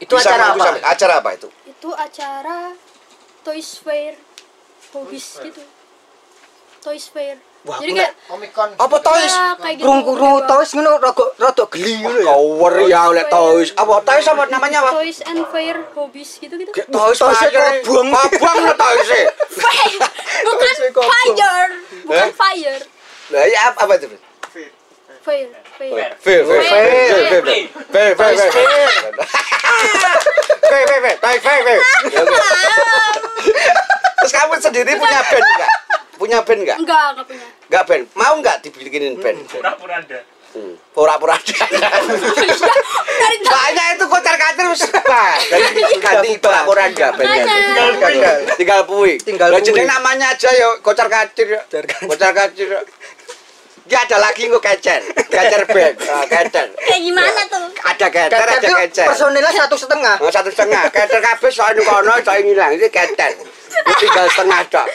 [0.03, 0.65] Itu Bisa acara apa?
[0.67, 1.49] sampai- Acara apa itu?
[1.63, 2.75] Itu acara
[3.47, 4.19] Toys Fair
[4.91, 5.63] Hobbies gitu.
[6.83, 7.39] Toys Fair.
[7.61, 8.69] Wah, Jadi kayak Komikon.
[8.73, 9.29] Apa toys?
[9.29, 9.85] ya, kayak gitu.
[9.85, 12.25] Krung-krung Kayak toys ngono rada rada geli ngono ya.
[12.27, 13.69] Cover ya oleh toys.
[13.75, 14.91] Apa toys apa namanya apa?
[14.97, 16.73] Toys and Fair Hobbies gitu-gitu.
[16.73, 17.85] Kayak Toys fire.
[17.85, 18.09] kobong.
[18.09, 19.09] Kobong lo toys.
[19.61, 20.01] Fire.
[20.41, 21.13] Bukan kobong.
[21.13, 21.69] fire.
[22.03, 22.33] Bukan Eh?
[22.33, 22.81] fire.
[23.29, 24.07] Lah ya apa apa itu?
[24.09, 24.73] Fair.
[25.21, 25.47] Fair.
[25.77, 26.65] Fair, fair, Fair.
[26.65, 29.13] fair, fair, fair, fair, fair, fair.
[30.71, 31.81] Fair, fair, fair, fair, fair, fair.
[32.07, 32.39] Ya, oke.
[34.21, 35.71] Terus kamu sendiri punya band enggak?
[36.21, 36.77] Punya band enggak?
[36.77, 37.47] Enggak, enggak punya.
[37.73, 38.05] Enggak band.
[38.13, 39.41] Mau enggak dibikinin band?
[39.49, 40.21] Pura-pura ada.
[40.53, 40.75] Hmm.
[40.93, 41.89] Pura-pura ada.
[43.21, 45.41] Dari Banyak itu kocar kacir wis bah.
[45.51, 47.41] Jadi ganti pura-pura ada bandnya.
[47.41, 47.97] Banyak.
[48.05, 48.37] Gagal.
[48.61, 49.17] Tinggal puing.
[49.25, 49.65] Tinggal puing.
[49.65, 51.57] jeneng namanya aja ya kocar kacir.
[52.05, 52.69] Kocar kacir.
[52.69, 52.81] Ya.
[53.91, 55.03] Ki ada lagi kok kecer.
[55.27, 55.95] Kecer band.
[56.07, 56.67] Ah, kecer.
[56.79, 57.67] kayak gimana tuh?
[57.83, 60.15] Ada kecer, ada Kecer itu personilnya satu setengah.
[60.23, 60.87] Oh, satu setengah.
[60.95, 62.77] Kecer kabeh soal di kono, soal ngilang.
[62.79, 63.33] Ini kecer.
[63.41, 64.87] Ini tinggal setengah dok.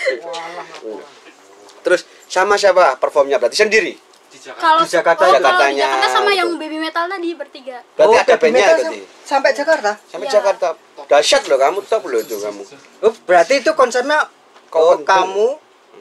[1.86, 3.94] Terus sama siapa performnya berarti sendiri?
[4.26, 4.60] Di Jakarta.
[4.60, 5.86] Kalau Di Jakarta, oh, kalau di Jakartanya.
[5.86, 7.78] Jakarta sama yang baby metal tadi bertiga.
[7.94, 9.00] Berarti Oh, ada bandnya berarti.
[9.00, 9.92] sam- Sampai Jakarta.
[10.04, 10.36] Sampai Iya.
[10.36, 10.68] Jakarta.
[11.06, 12.62] Dahsyat loh kamu top loh itu kamu.
[13.00, 14.26] Oh, berarti itu konsepnya
[14.68, 15.48] Oh, oh, kamu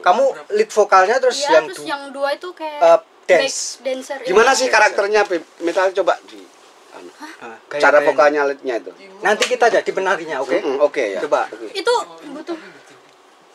[0.01, 3.79] kamu lead vokalnya terus Iya, yang terus du- yang dua itu kayak Uh, back dance.
[3.79, 4.17] dancer.
[4.21, 4.59] Gimana Iya.
[4.59, 6.43] sih karakternya Baby metal coba di
[6.91, 8.91] anu, Ah, gaya cara vokalnya leadnya itu?
[9.19, 10.53] Nanti kita jadi penarinya, oke?
[10.53, 11.23] Mm-mm, Oke ya.
[11.23, 11.47] Coba.
[11.69, 11.93] Itu
[12.29, 12.55] butuh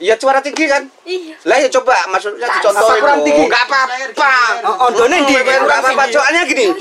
[0.01, 0.89] Iya suara tinggi kan?
[1.05, 1.37] iya.
[1.45, 2.89] Lah ya coba maksudnya dicontohin.
[2.89, 3.45] Apa kurang tinggi?
[3.53, 4.33] Nggak apa-apa.
[4.65, 6.03] Oh, ondone di Enggak apa-apa.
[6.09, 6.73] Soalnya gini.
[6.73, 6.77] Oh.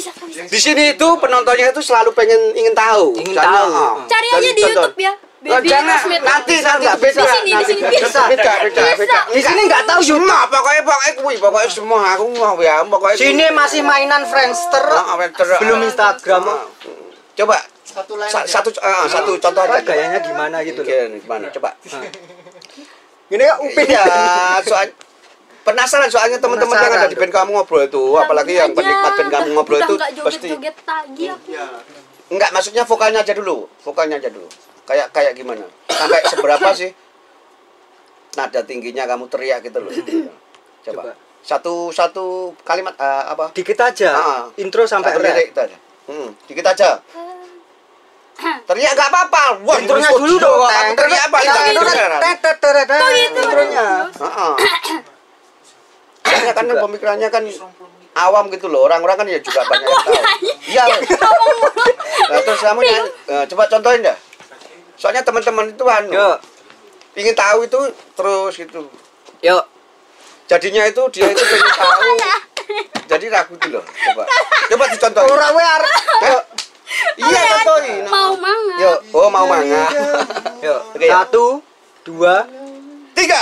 [0.48, 3.20] Di sini itu penontonnya itu selalu pengen ingin tahu.
[3.20, 3.72] Ingin tahu.
[3.76, 3.96] oh.
[4.08, 4.64] Cari aja di.
[4.64, 5.14] YouTube ya.
[5.40, 7.24] Oh, Baby jangan nanti nanti beda.
[7.24, 8.22] Di sini, di Nanti sini beda, bisa.
[8.28, 9.00] beda, beda, Bisa.
[9.00, 9.20] beda.
[9.32, 13.16] Di sini nggak tahu Semua pokoknya pokoknya kuwi pokoknya semua aku mau ya pokoknya.
[13.16, 14.84] Sini masih mainan Friendster.
[14.92, 15.16] Ah.
[15.64, 16.44] Belum Instagram.
[16.44, 16.68] Ah.
[17.40, 17.56] Coba
[17.88, 19.88] satu satu ah, satu contoh Apa aja.
[19.88, 20.92] gayanya gimana gitu loh.
[21.24, 21.48] Gimana?
[21.56, 21.72] Coba.
[23.30, 24.06] Gini ya Upin Iya,
[24.70, 24.90] soal
[25.62, 29.48] penasaran soalnya teman-teman yang ada di band kamu ngobrol itu, apalagi yang penikmat band kamu
[29.54, 31.50] ngobrol itu Udah nggak pasti joget-joget lagi aku.
[32.30, 34.50] enggak maksudnya vokalnya aja dulu, vokalnya aja dulu.
[34.90, 35.66] Kayak kayak gimana?
[35.86, 36.90] Sampai seberapa sih
[38.34, 39.94] nada tingginya kamu teriak gitu loh.
[39.94, 40.34] Coba.
[40.82, 41.14] Coba.
[41.46, 43.54] Satu satu kalimat eh, apa?
[43.54, 44.10] Dikit aja.
[44.14, 44.44] Ah.
[44.58, 45.78] Intro sampai lirik itu aja.
[46.10, 46.98] Hmm, dikit aja.
[48.70, 49.66] Teriak enggak apa-apa.
[49.66, 50.62] Wah, Intronya dulu dong.
[50.62, 51.38] Kamu teriak apa?
[53.02, 53.42] Oh, gitu.
[53.42, 53.88] Intronya.
[54.14, 54.54] Heeh.
[56.54, 57.44] Kan pemikirannya kan
[58.14, 58.86] awam gitu loh.
[58.86, 60.14] Orang-orang kan ya juga banyak yang tahu.
[60.70, 60.84] Iya.
[62.30, 64.18] Nah, terus kamu nyanyi, eh, coba contohin dah.
[65.02, 66.38] Soalnya teman-teman itu anu,
[67.18, 67.80] ingin tahu itu
[68.14, 68.86] terus gitu.
[69.42, 69.64] yuk.
[70.46, 72.02] Jadinya itu dia itu pengen tahu.
[73.10, 73.86] Jadi ragu gitu loh.
[73.86, 74.24] Coba.
[74.70, 75.30] Coba dicontohin.
[75.34, 75.94] Ora we arek.
[77.20, 78.04] Iya, contohin.
[78.10, 78.78] Mau manga.
[78.82, 79.00] Yuk.
[79.14, 79.84] Oh, mau manga.
[80.64, 80.82] Yuk.
[80.96, 81.22] Oke, ya.
[81.22, 81.62] Satu,
[82.04, 82.48] dua,
[83.14, 83.42] Tiga.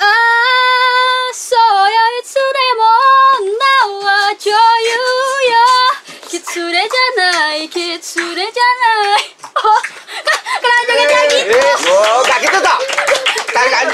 [0.00, 2.94] Ah, soya itsudemo
[3.58, 5.06] nawajoyu
[5.50, 5.68] ya.
[6.30, 9.24] Kitsure janai, kitsure janai.
[9.60, 9.82] Oh,
[10.62, 11.40] kenapa joget lagi?
[11.52, 12.78] Eh, oh, enggak gitu toh.
[13.60, 13.86] Kan kan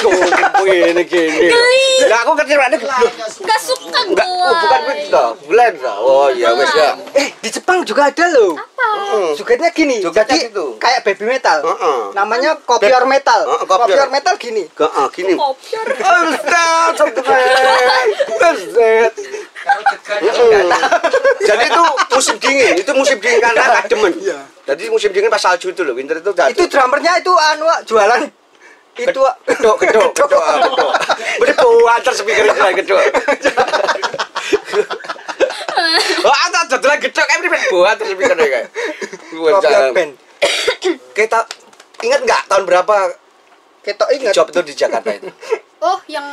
[0.62, 1.48] gini gini.
[1.50, 1.86] Geli.
[2.06, 4.22] Lah aku ngerti ada Gak suka gue.
[4.22, 5.30] Oh, bukan begitu toh.
[5.50, 5.96] Bulan toh.
[5.98, 6.94] Oh iya wes ya.
[7.18, 8.54] Eh, di Jepang juga ada loh.
[8.54, 8.86] Apa?
[8.86, 9.28] Heeh.
[9.34, 9.98] Jogetnya gini.
[9.98, 10.78] Jogetnya Jadi gitu.
[10.78, 11.58] kayak baby metal.
[11.66, 12.00] Heeh.
[12.14, 13.40] Namanya kopior metal.
[13.42, 13.86] Heeh, kopior.
[13.90, 14.62] Kopior metal gini.
[14.70, 15.34] Enggak, ah, gini.
[15.34, 15.86] Kopior.
[16.30, 18.58] Ustaz, Ustaz.
[19.66, 20.70] Mm-mm.
[21.42, 21.82] Jadi itu
[22.14, 24.12] musim dingin, itu musim dingin karena kademen.
[24.66, 26.30] Jadi musim dingin pas salju itu loh, winter itu.
[26.30, 28.30] Itu drummernya itu anu jualan
[28.96, 30.90] itu gedok, gedok, ah, gedok.
[31.36, 33.00] Beri buah antar speaker itu lah gedok.
[36.26, 38.68] Oh, antar jadilah gedok kayak beri buah antar speaker kayak.
[39.30, 40.12] kopior band.
[41.16, 41.38] Kita
[42.02, 42.96] ingat nggak tahun berapa
[43.86, 45.30] Ketok ingat job itu di Jakarta itu?
[45.78, 46.26] Oh, yang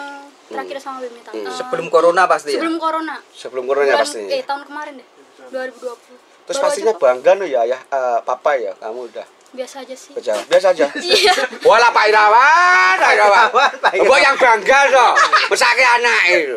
[0.49, 1.37] terakhir sama baby metal.
[1.37, 2.57] Eh, sebelum corona pasti ya.
[2.57, 3.21] sebelum corona.
[3.29, 4.25] Sebelum corona Bulan- pasti.
[4.25, 5.07] Eh, tahun kemarin deh.
[5.53, 6.49] 2020.
[6.49, 10.11] Terus Baru pastinya bangga loh ya, ya eh, papa ya kamu udah biasa aja sih.
[10.17, 10.85] kerja biasa aja.
[10.99, 11.33] Iya.
[11.61, 13.47] Wala Pak Irawan, Pak Irawan.
[13.53, 14.07] Irawan, Pak Irawan.
[14.09, 15.11] Mbok yang bangga toh,
[15.47, 16.55] mesake anak itu.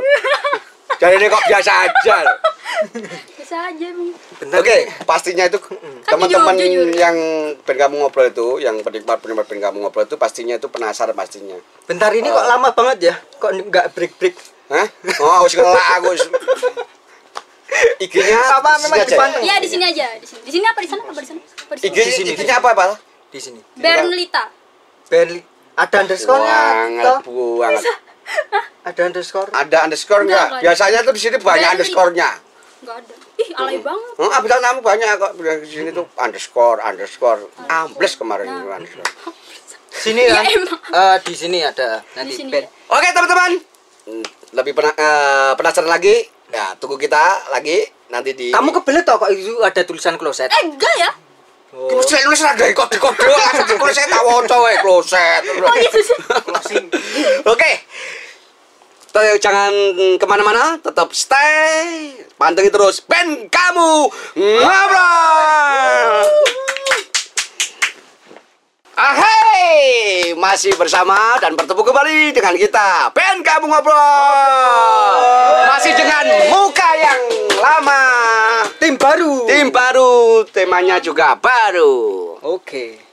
[0.96, 2.16] Jadi ini kok biasa aja.
[3.37, 3.88] Biasa aja.
[4.40, 4.56] Bentar.
[4.61, 5.76] Oke, pastinya itu Kan
[6.09, 6.56] teman-teman
[6.96, 7.16] yang
[7.61, 11.61] ben kamu ngobrol itu, yang penikmat penikmat ben kamu ngobrol itu pastinya itu penasaran pastinya.
[11.85, 13.14] Bentar ini kok lama banget ya?
[13.37, 14.37] Kok nggak break-break?
[14.72, 14.88] Hah?
[15.20, 16.16] Oh, wis ngelak aku.
[16.16, 16.24] wis.
[18.00, 19.09] IG-nya Apa di sini memang aja.
[19.11, 19.42] dipanteng?
[19.44, 20.40] Iya di sini aja, di sini.
[20.48, 21.02] Di sini apa di sana
[21.88, 22.16] di di IG sana?
[22.18, 22.31] sini.
[22.35, 22.88] IG-nya apa, Pak?
[23.31, 23.61] Di sini.
[23.79, 24.44] Bernlita.
[25.07, 25.40] Berli
[25.77, 26.59] ada underscore-nya
[27.61, 27.85] banget.
[28.87, 29.49] Ada underscore.
[29.53, 30.49] Ada underscore Enggak.
[30.64, 32.31] Biasanya tuh di sini banyak underscore-nya.
[32.81, 33.14] Enggak ada.
[33.37, 34.12] Ih, alay banget.
[34.16, 39.11] Oh, abis kamu banyak kok di sini tuh underscore, underscore, ambles kemarin itu underscore.
[39.92, 40.44] Sini emang.
[40.72, 42.66] Eh, di sini ada nanti Di band.
[42.88, 43.53] Oke teman-teman,
[44.07, 44.22] Hmm,
[44.55, 46.22] lebih pena eh, penasaran lagi?
[46.55, 48.49] Ya tunggu kita lagi nanti di.
[48.55, 50.46] Kamu kebelet toh kok itu ada tulisan kloset?
[50.49, 51.11] Eh, enggak ya?
[51.77, 52.01] Oh.
[52.01, 55.43] Saya nulis ada kode kode langsung kalau saya tak wocok eh kloset.
[55.61, 56.81] Oh sih.
[57.45, 57.73] Oke.
[59.17, 59.73] Jangan
[60.21, 66.29] ke mana-mana, tetap stay, pantengin terus band kamu ngobrol.
[68.96, 73.12] Ahai, masih bersama dan bertemu kembali dengan kita.
[73.12, 75.52] Ben Kamu Ngobrol.
[75.68, 77.20] Masih dengan muka yang
[77.61, 78.04] lama.
[78.80, 79.44] Tim baru.
[79.44, 82.40] Tim baru, temanya juga baru.
[82.40, 83.04] Oke.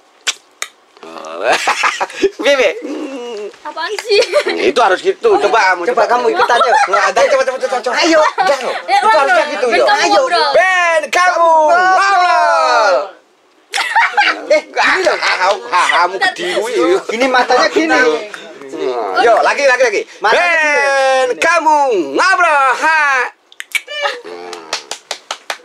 [2.40, 2.80] Bebe,
[3.68, 4.24] Apaan sih?
[4.72, 6.78] itu harus gitu, coba kamu Coba kamu ikutan yuk.
[6.96, 7.96] Ada, coba, coba, coba, coba.
[8.00, 10.48] Ayo, jangan Itu harusnya gitu, yuk Ayo, ngobrol.
[10.56, 12.63] Ben Kamu Ngobrol
[14.54, 15.20] Eh, gini dong
[15.66, 18.02] Kamu kediri Ini matanya gini.
[19.22, 20.02] Yo, lagi lagi lagi.
[20.22, 21.78] Ben, kamu
[22.18, 22.66] ngobrol.
[22.74, 23.02] Ha.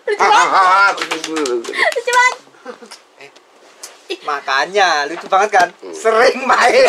[0.09, 2.37] Lucu banget.
[4.24, 5.68] Makanya lucu banget kan.
[5.92, 6.85] Sering main.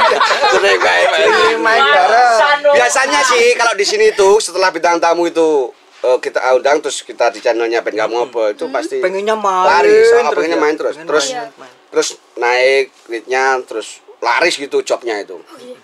[0.54, 1.26] Sering main, main.
[1.26, 2.38] Sering main bareng.
[2.74, 7.28] Biasanya sih kalau di sini tuh setelah bintang tamu itu eh, kita undang terus kita
[7.28, 9.64] di channelnya Ben kamu ngobrol itu pasti Pengennya main.
[9.66, 10.62] laris, oh, terus pengennya ya.
[10.62, 10.94] main terus.
[10.94, 11.72] Pengen Terus main, main.
[11.88, 13.88] terus naik rate-nya terus
[14.18, 15.36] laris gitu jobnya itu.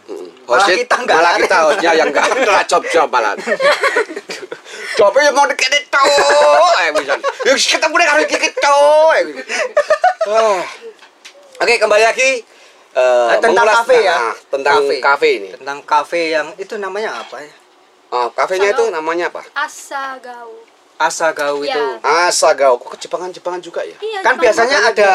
[0.07, 0.29] Mm.
[0.45, 1.43] Malah Hostnya- kita nggak malah laris.
[1.43, 3.33] kita hostnya yang enggak malah job-job malah.
[4.91, 6.05] Jobnya yang mau deket itu,
[6.77, 7.15] eh bisa.
[7.47, 8.77] Yuk deh kalau dikit itu.
[10.27, 10.61] Ah.
[11.57, 12.31] Oke kembali lagi.
[12.91, 14.17] eh, Nah, tentang kafe ya.
[14.19, 15.49] nah, tentang kafe, ini.
[15.55, 17.53] Tentang kafe yang itu namanya apa ya?
[18.11, 19.43] Oh, kafenya itu namanya apa?
[19.57, 20.51] Asagao.
[20.97, 21.73] Asagao Ya.
[21.73, 21.83] itu.
[22.03, 22.75] Asagao.
[22.77, 23.95] Kok Jepangan-Jepangan juga ya?
[23.97, 24.43] Iya, Kan Jepang.
[24.45, 25.11] biasanya ada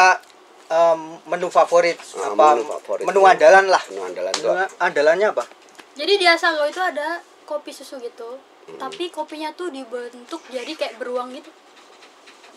[0.66, 3.04] em, menu favorit Ah, apa menu favorit.
[3.04, 3.82] menu andalan lah.
[3.86, 4.48] Menu andalan itu.
[4.78, 5.44] Andalannya apa?
[5.92, 8.40] Jadi di Asagao itu ada kopi susu gitu.
[8.66, 8.80] Hmm.
[8.80, 11.52] Tapi kopinya tuh dibentuk jadi kayak beruang gitu.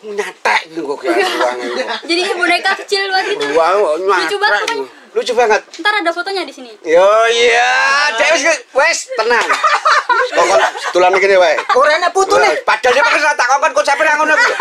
[0.01, 1.75] Nyatek gitu kok kayak ruang itu.
[2.09, 3.45] Jadi kayak boneka kecil banget gitu.
[3.51, 4.77] Ruang Lucu banget nyatek.
[4.79, 4.98] pokoknya.
[5.09, 5.61] Lucu banget.
[5.81, 6.69] Ntar ada fotonya di sini.
[6.85, 7.71] Yo iya,
[8.13, 9.47] dek wis wis tenang.
[10.29, 10.45] Kok
[10.93, 11.57] tulan iki wae.
[11.73, 12.61] Ora enak putu nih.
[12.61, 14.51] Padahal dia pakai tak kongkon konsepnya yang ngono iki.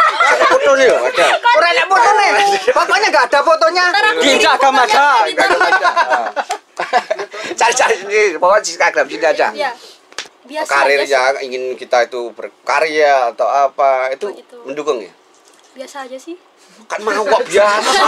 [0.49, 1.27] Foto nih ada.
[1.37, 2.31] Ora enak foto nih.
[2.73, 3.85] Pokoknya enggak ada fotonya.
[4.17, 5.05] Di Instagram aja.
[7.59, 9.47] Cari-cari sendiri, pokoknya di Instagram sini aja.
[9.53, 9.71] Iya.
[10.49, 11.45] Biasa aja Karirnya sih.
[11.45, 14.57] ingin kita itu berkarya atau apa, itu Oh, gitu.
[14.65, 15.13] mendukung ya?
[15.77, 16.41] Biasa aja sih.
[16.87, 18.01] Kan mau kok biasa.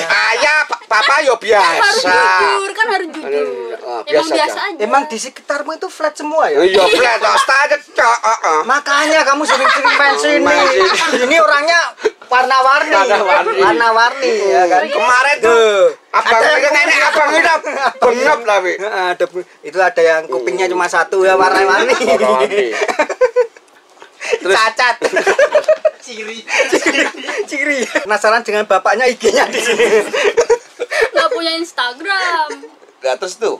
[0.00, 2.16] Ayah, pa- papa yo Harus biasa.
[2.40, 3.46] jujur, kan harus jujur.
[3.80, 4.72] Oh, Emang biasa aja.
[4.72, 4.80] aja.
[4.80, 6.62] Emang di sekitarmu itu flat semua ya?
[6.62, 8.16] Iya, flat, aja, cok.
[8.22, 8.60] heeh.
[8.64, 10.56] Makanya kamu sering-sering main sini.
[11.20, 11.80] Ini orangnya
[12.26, 12.90] warna-warni.
[12.90, 13.58] Warna-warni.
[13.60, 14.82] Warna-warni ya kan.
[14.86, 15.70] Kemarin tuh,
[16.10, 17.54] abang Ada yang nenek abang itu
[18.00, 18.72] bengep tapi.
[18.78, 19.24] Heeh, ada
[19.60, 21.92] itu ada yang kupingnya cuma satu ya warna-warni.
[21.92, 22.66] Warna-warni.
[24.32, 24.96] Terus cacat.
[28.00, 29.86] Penasaran dengan bapaknya IG-nya di sini.
[31.10, 32.48] Nggak punya Instagram.
[33.00, 33.58] Nah, terus tuh,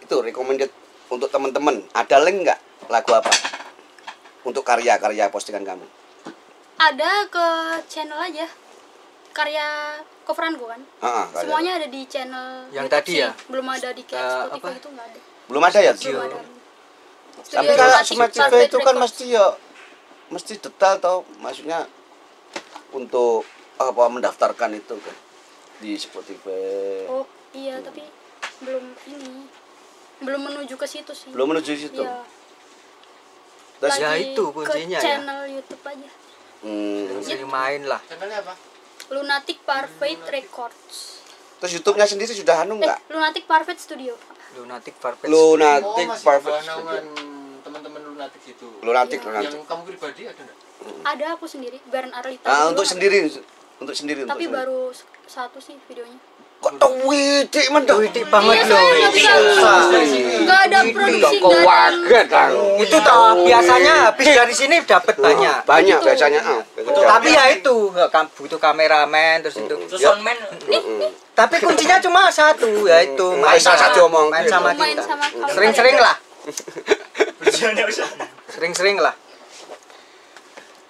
[0.00, 0.70] itu recommended
[1.08, 1.82] untuk teman-teman.
[1.90, 3.32] Ada link nggak lagu apa?
[4.42, 5.84] Untuk karya-karya postingan kamu.
[6.78, 7.46] Ada ke
[7.86, 8.46] channel aja.
[9.30, 9.66] Karya
[10.24, 10.82] coveran gue kan.
[11.00, 11.42] Heeh, karya.
[11.42, 13.18] Semuanya ada di channel Yang YouTube tadi sih.
[13.18, 13.30] ya?
[13.46, 14.68] Belum ada di kayak Eh, Spotify apa?
[14.76, 15.20] itu nggak ada.
[15.48, 15.92] Belum ada ya?
[15.94, 16.38] Belum ada.
[17.38, 17.94] Tapi kalau
[18.28, 19.46] Carpet itu kan mesti ya
[20.28, 21.88] mesti detail tau maksudnya
[22.90, 23.44] untuk
[23.76, 25.16] apa mendaftarkan itu kan
[25.78, 27.06] di Spotify.
[27.06, 27.22] Oh
[27.52, 28.02] iya tapi
[28.60, 29.46] belum ini
[30.18, 31.30] belum menuju ke situ sih.
[31.30, 32.02] Belum menuju situ.
[32.02, 32.22] Iya.
[33.78, 35.00] Terus Ya, itu kuncinya ke ya.
[35.00, 36.08] channel YouTube aja.
[36.60, 38.02] hmm, Sering main lah.
[39.08, 41.22] Lunatic Parfait Records.
[41.58, 42.98] terus YouTube-nya sendiri sudah anu Eh, enggak?
[43.08, 44.14] Lunatic Parfait Studio.
[44.54, 45.26] Lunatic Farfetch.
[45.26, 46.54] Lunatic oh, masih Perfect.
[46.54, 47.04] bukan naungan
[47.60, 48.66] teman-teman lunatic itu.
[48.78, 49.26] Lunatic, Iya.
[49.26, 49.50] lunatic.
[49.52, 50.58] Yang kamu pribadi ada enggak?
[51.00, 52.44] Ada aku sendiri, Baron Arlita.
[52.44, 52.90] Nah, Dulu untuk ada.
[52.90, 53.18] sendiri
[53.78, 54.90] untuk sendiri untuk Tapi baru
[55.24, 56.18] satu sih videonya.
[56.58, 58.82] kok tau widik men tau Widik banget Iya, loh.
[59.14, 59.78] Susah.
[60.42, 62.42] Nggak ada produksi, nggak ada.
[62.76, 65.62] Itu toh biasanya habis dari sini dapat banyak.
[65.62, 66.40] Banyak biasanya.
[66.42, 66.58] ah.
[66.82, 67.94] Tapi ya itu
[68.34, 69.70] butuh kameramen terus itu.
[69.86, 70.10] Terus Ya.
[70.10, 70.34] soundman
[71.32, 74.26] Tapi kuncinya cuma satu yaitu main salah satu omong.
[74.26, 75.06] main sama kita.
[75.06, 75.54] sama kamu.
[75.54, 76.16] Sering-sering lah.
[78.48, 79.14] Sering-sering lah.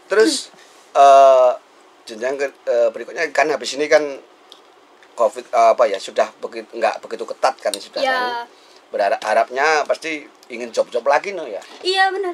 [0.09, 0.49] Terus
[0.93, 1.53] eh
[2.05, 4.01] jenjang ke, eh, berikutnya kan habis ini kan
[5.13, 8.13] covid eh, apa ya sudah begitu nggak begitu ketat kan sudah Ya.
[8.13, 8.49] kan.
[8.89, 12.33] berharap harapnya pasti ingin job-job lagi no ya Iya benar.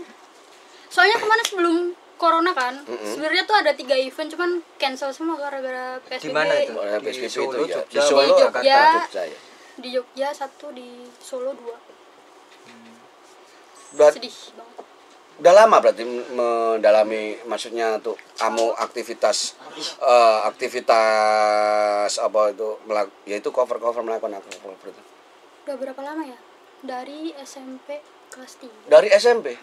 [0.87, 1.77] Soalnya kemarin sebelum
[2.15, 3.11] corona kan, Mm-mm.
[3.11, 6.23] sebenarnya tuh ada tiga event cuman cancel semua gara-gara PSBB.
[6.23, 6.71] Di mana itu?
[6.71, 8.79] Di PSBB Solo, itu ya Jogja, di Solo Di Jogja.
[8.95, 9.39] Jogja ya
[9.75, 10.89] Di Jogja satu, di
[11.19, 11.75] Solo dua.
[13.93, 14.74] udah, Sedih banget.
[15.35, 19.59] Udah lama berarti mendalami maksudnya tuh kamu aktivitas
[19.99, 25.03] eh, aktivitas apa itu melak yaitu cover cover melakukan apa cover itu
[25.65, 26.37] Udah berapa lama ya?
[26.79, 27.97] Dari SMP
[28.29, 28.87] kelas 3.
[28.87, 29.57] dari SMP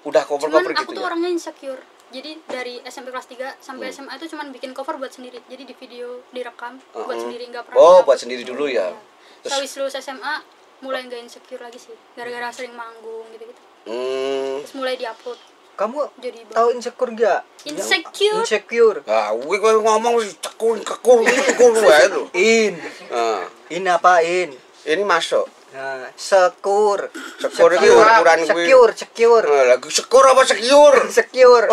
[0.00, 1.82] udah cover Cuman cover aku gitu tuh ya orangnya insecure.
[2.08, 5.74] jadi dari SMP kelas 3 sampai SMA itu cuman bikin cover buat sendiri jadi di
[5.74, 7.20] video direkam buat Mm-mm.
[7.20, 8.94] sendiri nggak pernah Oh, buat sendiri dulu ya.
[9.40, 10.34] Terus habis lulus SMA
[10.78, 14.62] mulai nggak insecure lagi sih gara-gara sering manggung gitu-gitu Hmm.
[14.64, 15.38] terus mulai diupload
[15.78, 17.46] Kamu jadi tahu insecure gak?
[17.62, 18.42] Insecure?
[18.42, 18.98] Insecure.
[19.06, 22.26] Nah, gue kok ngomong cekul kekul kekul wae lho.
[22.34, 22.74] In.
[23.14, 24.50] Nah, In apa in?
[24.82, 25.46] ini masuk.
[25.70, 27.14] Nah, sekur.
[27.38, 28.66] Sekur iki ukuran kuwi.
[28.66, 29.46] Secure, secure.
[29.46, 30.98] Nah, lagu sekur apa secure?
[31.06, 31.70] Insecure.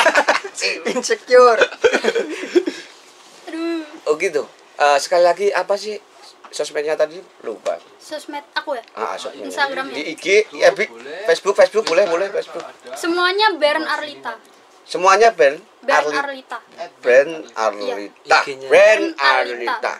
[0.96, 1.60] Insecure.
[3.52, 4.48] aduh Oh gitu.
[4.80, 6.00] Eh, sekali lagi apa sih
[6.52, 7.16] sosmednya tadi?
[7.40, 7.80] Lupa.
[7.96, 9.48] sosmed aku ya Ah, sosmed.
[9.48, 9.94] Instagramnya.
[9.94, 10.84] Di IG, ya, Bi.
[11.26, 12.60] Facebook, Facebook boleh, boleh Facebook.
[12.94, 14.36] semuanya Bern Arlita
[14.82, 16.58] Semuanya Bern Arli- Arlita
[16.98, 18.38] Brand Arlita.
[18.68, 19.94] Brand Arlita.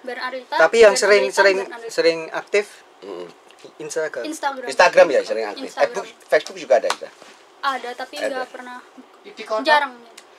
[0.00, 1.90] Bern Arlita Tapi yang Bern sering sering Bern Arlita.
[1.90, 2.66] sering aktif
[2.98, 3.26] Hmm.
[3.78, 4.22] Instagram.
[4.24, 5.64] Instagram Instagram ya sering aktif.
[5.66, 5.90] Instagram.
[5.90, 6.88] Facebook, Facebook juga ada.
[6.88, 7.08] Isa.
[7.58, 8.28] ada tapi Ada.
[8.30, 8.78] nggak pernah
[9.20, 9.92] Di TikTok, jarang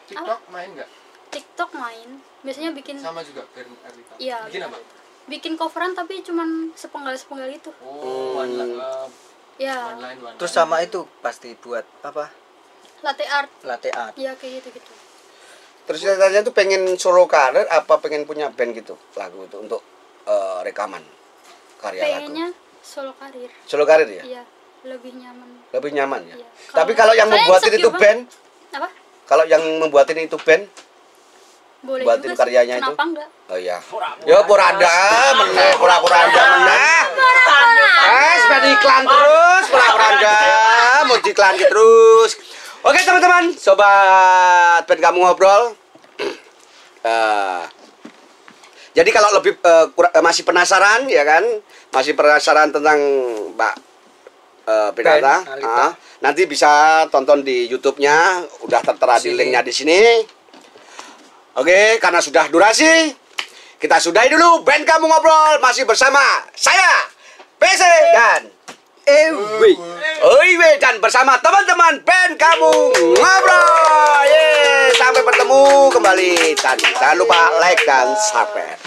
[0.08, 0.90] TikTok main nggak?
[1.28, 2.10] TikTok main
[2.40, 4.14] biasanya bikin Sama juga Bern Arlita.
[4.16, 4.38] Iya.
[4.48, 4.78] Bikin apa?
[5.28, 9.08] Bikin coveran tapi cuman sepenggal sepenggal itu Oh, one line, uh,
[9.58, 10.60] ya one line, one Terus line.
[10.64, 12.32] sama itu pasti buat apa?
[12.98, 14.16] latte art Latte art.
[14.16, 14.92] ya kayak gitu gitu
[15.86, 19.80] Terus ceritanya tuh pengen solo karir apa pengen punya band gitu lagu itu untuk
[20.24, 21.04] eh, rekaman
[21.78, 22.82] karya pengennya lagu.
[22.82, 24.24] solo karir Solo karir ya?
[24.26, 24.44] iya
[24.84, 26.36] lebih nyaman Lebih nyaman ya.
[26.36, 26.48] Iya.
[26.72, 28.22] Tapi Kalau- yang membuatin itu band,
[28.72, 28.88] apa
[29.26, 30.64] kalau yang membuatin itu band,
[31.86, 32.40] boleh Buatin juga sih.
[32.42, 32.84] karyanya itu.
[32.84, 33.78] kenapa enggak oh iya.
[34.28, 34.96] Ya pura-pura
[35.38, 37.00] meneh, pura-pura anda meneh.
[38.08, 40.38] Eh, sepeda iklan terus, pura-pura anda
[41.06, 42.32] mau iklan terus.
[42.82, 45.64] Oke teman-teman, sobat band kamu ngobrol.
[47.08, 47.64] Eh,
[48.92, 51.46] jadi kalau lebih eh, kura- eh, masih penasaran ya kan,
[51.94, 53.00] masih penasaran tentang
[53.56, 53.74] Mbak
[54.68, 55.36] eh, Alita.
[55.64, 60.00] ah, nanti bisa tonton di YouTube-nya, udah tertera di linknya di sini.
[61.58, 63.10] Oke, karena sudah durasi,
[63.82, 66.22] kita sudahi dulu band kamu ngobrol masih bersama
[66.54, 67.10] saya,
[67.58, 67.82] PC
[68.14, 68.42] dan
[69.02, 69.74] Ewi.
[70.22, 74.22] Oiwe dan bersama teman-teman band kamu ngobrol.
[74.30, 75.62] Yeay, sampai bertemu
[75.98, 78.87] kembali dan jangan lupa like dan subscribe.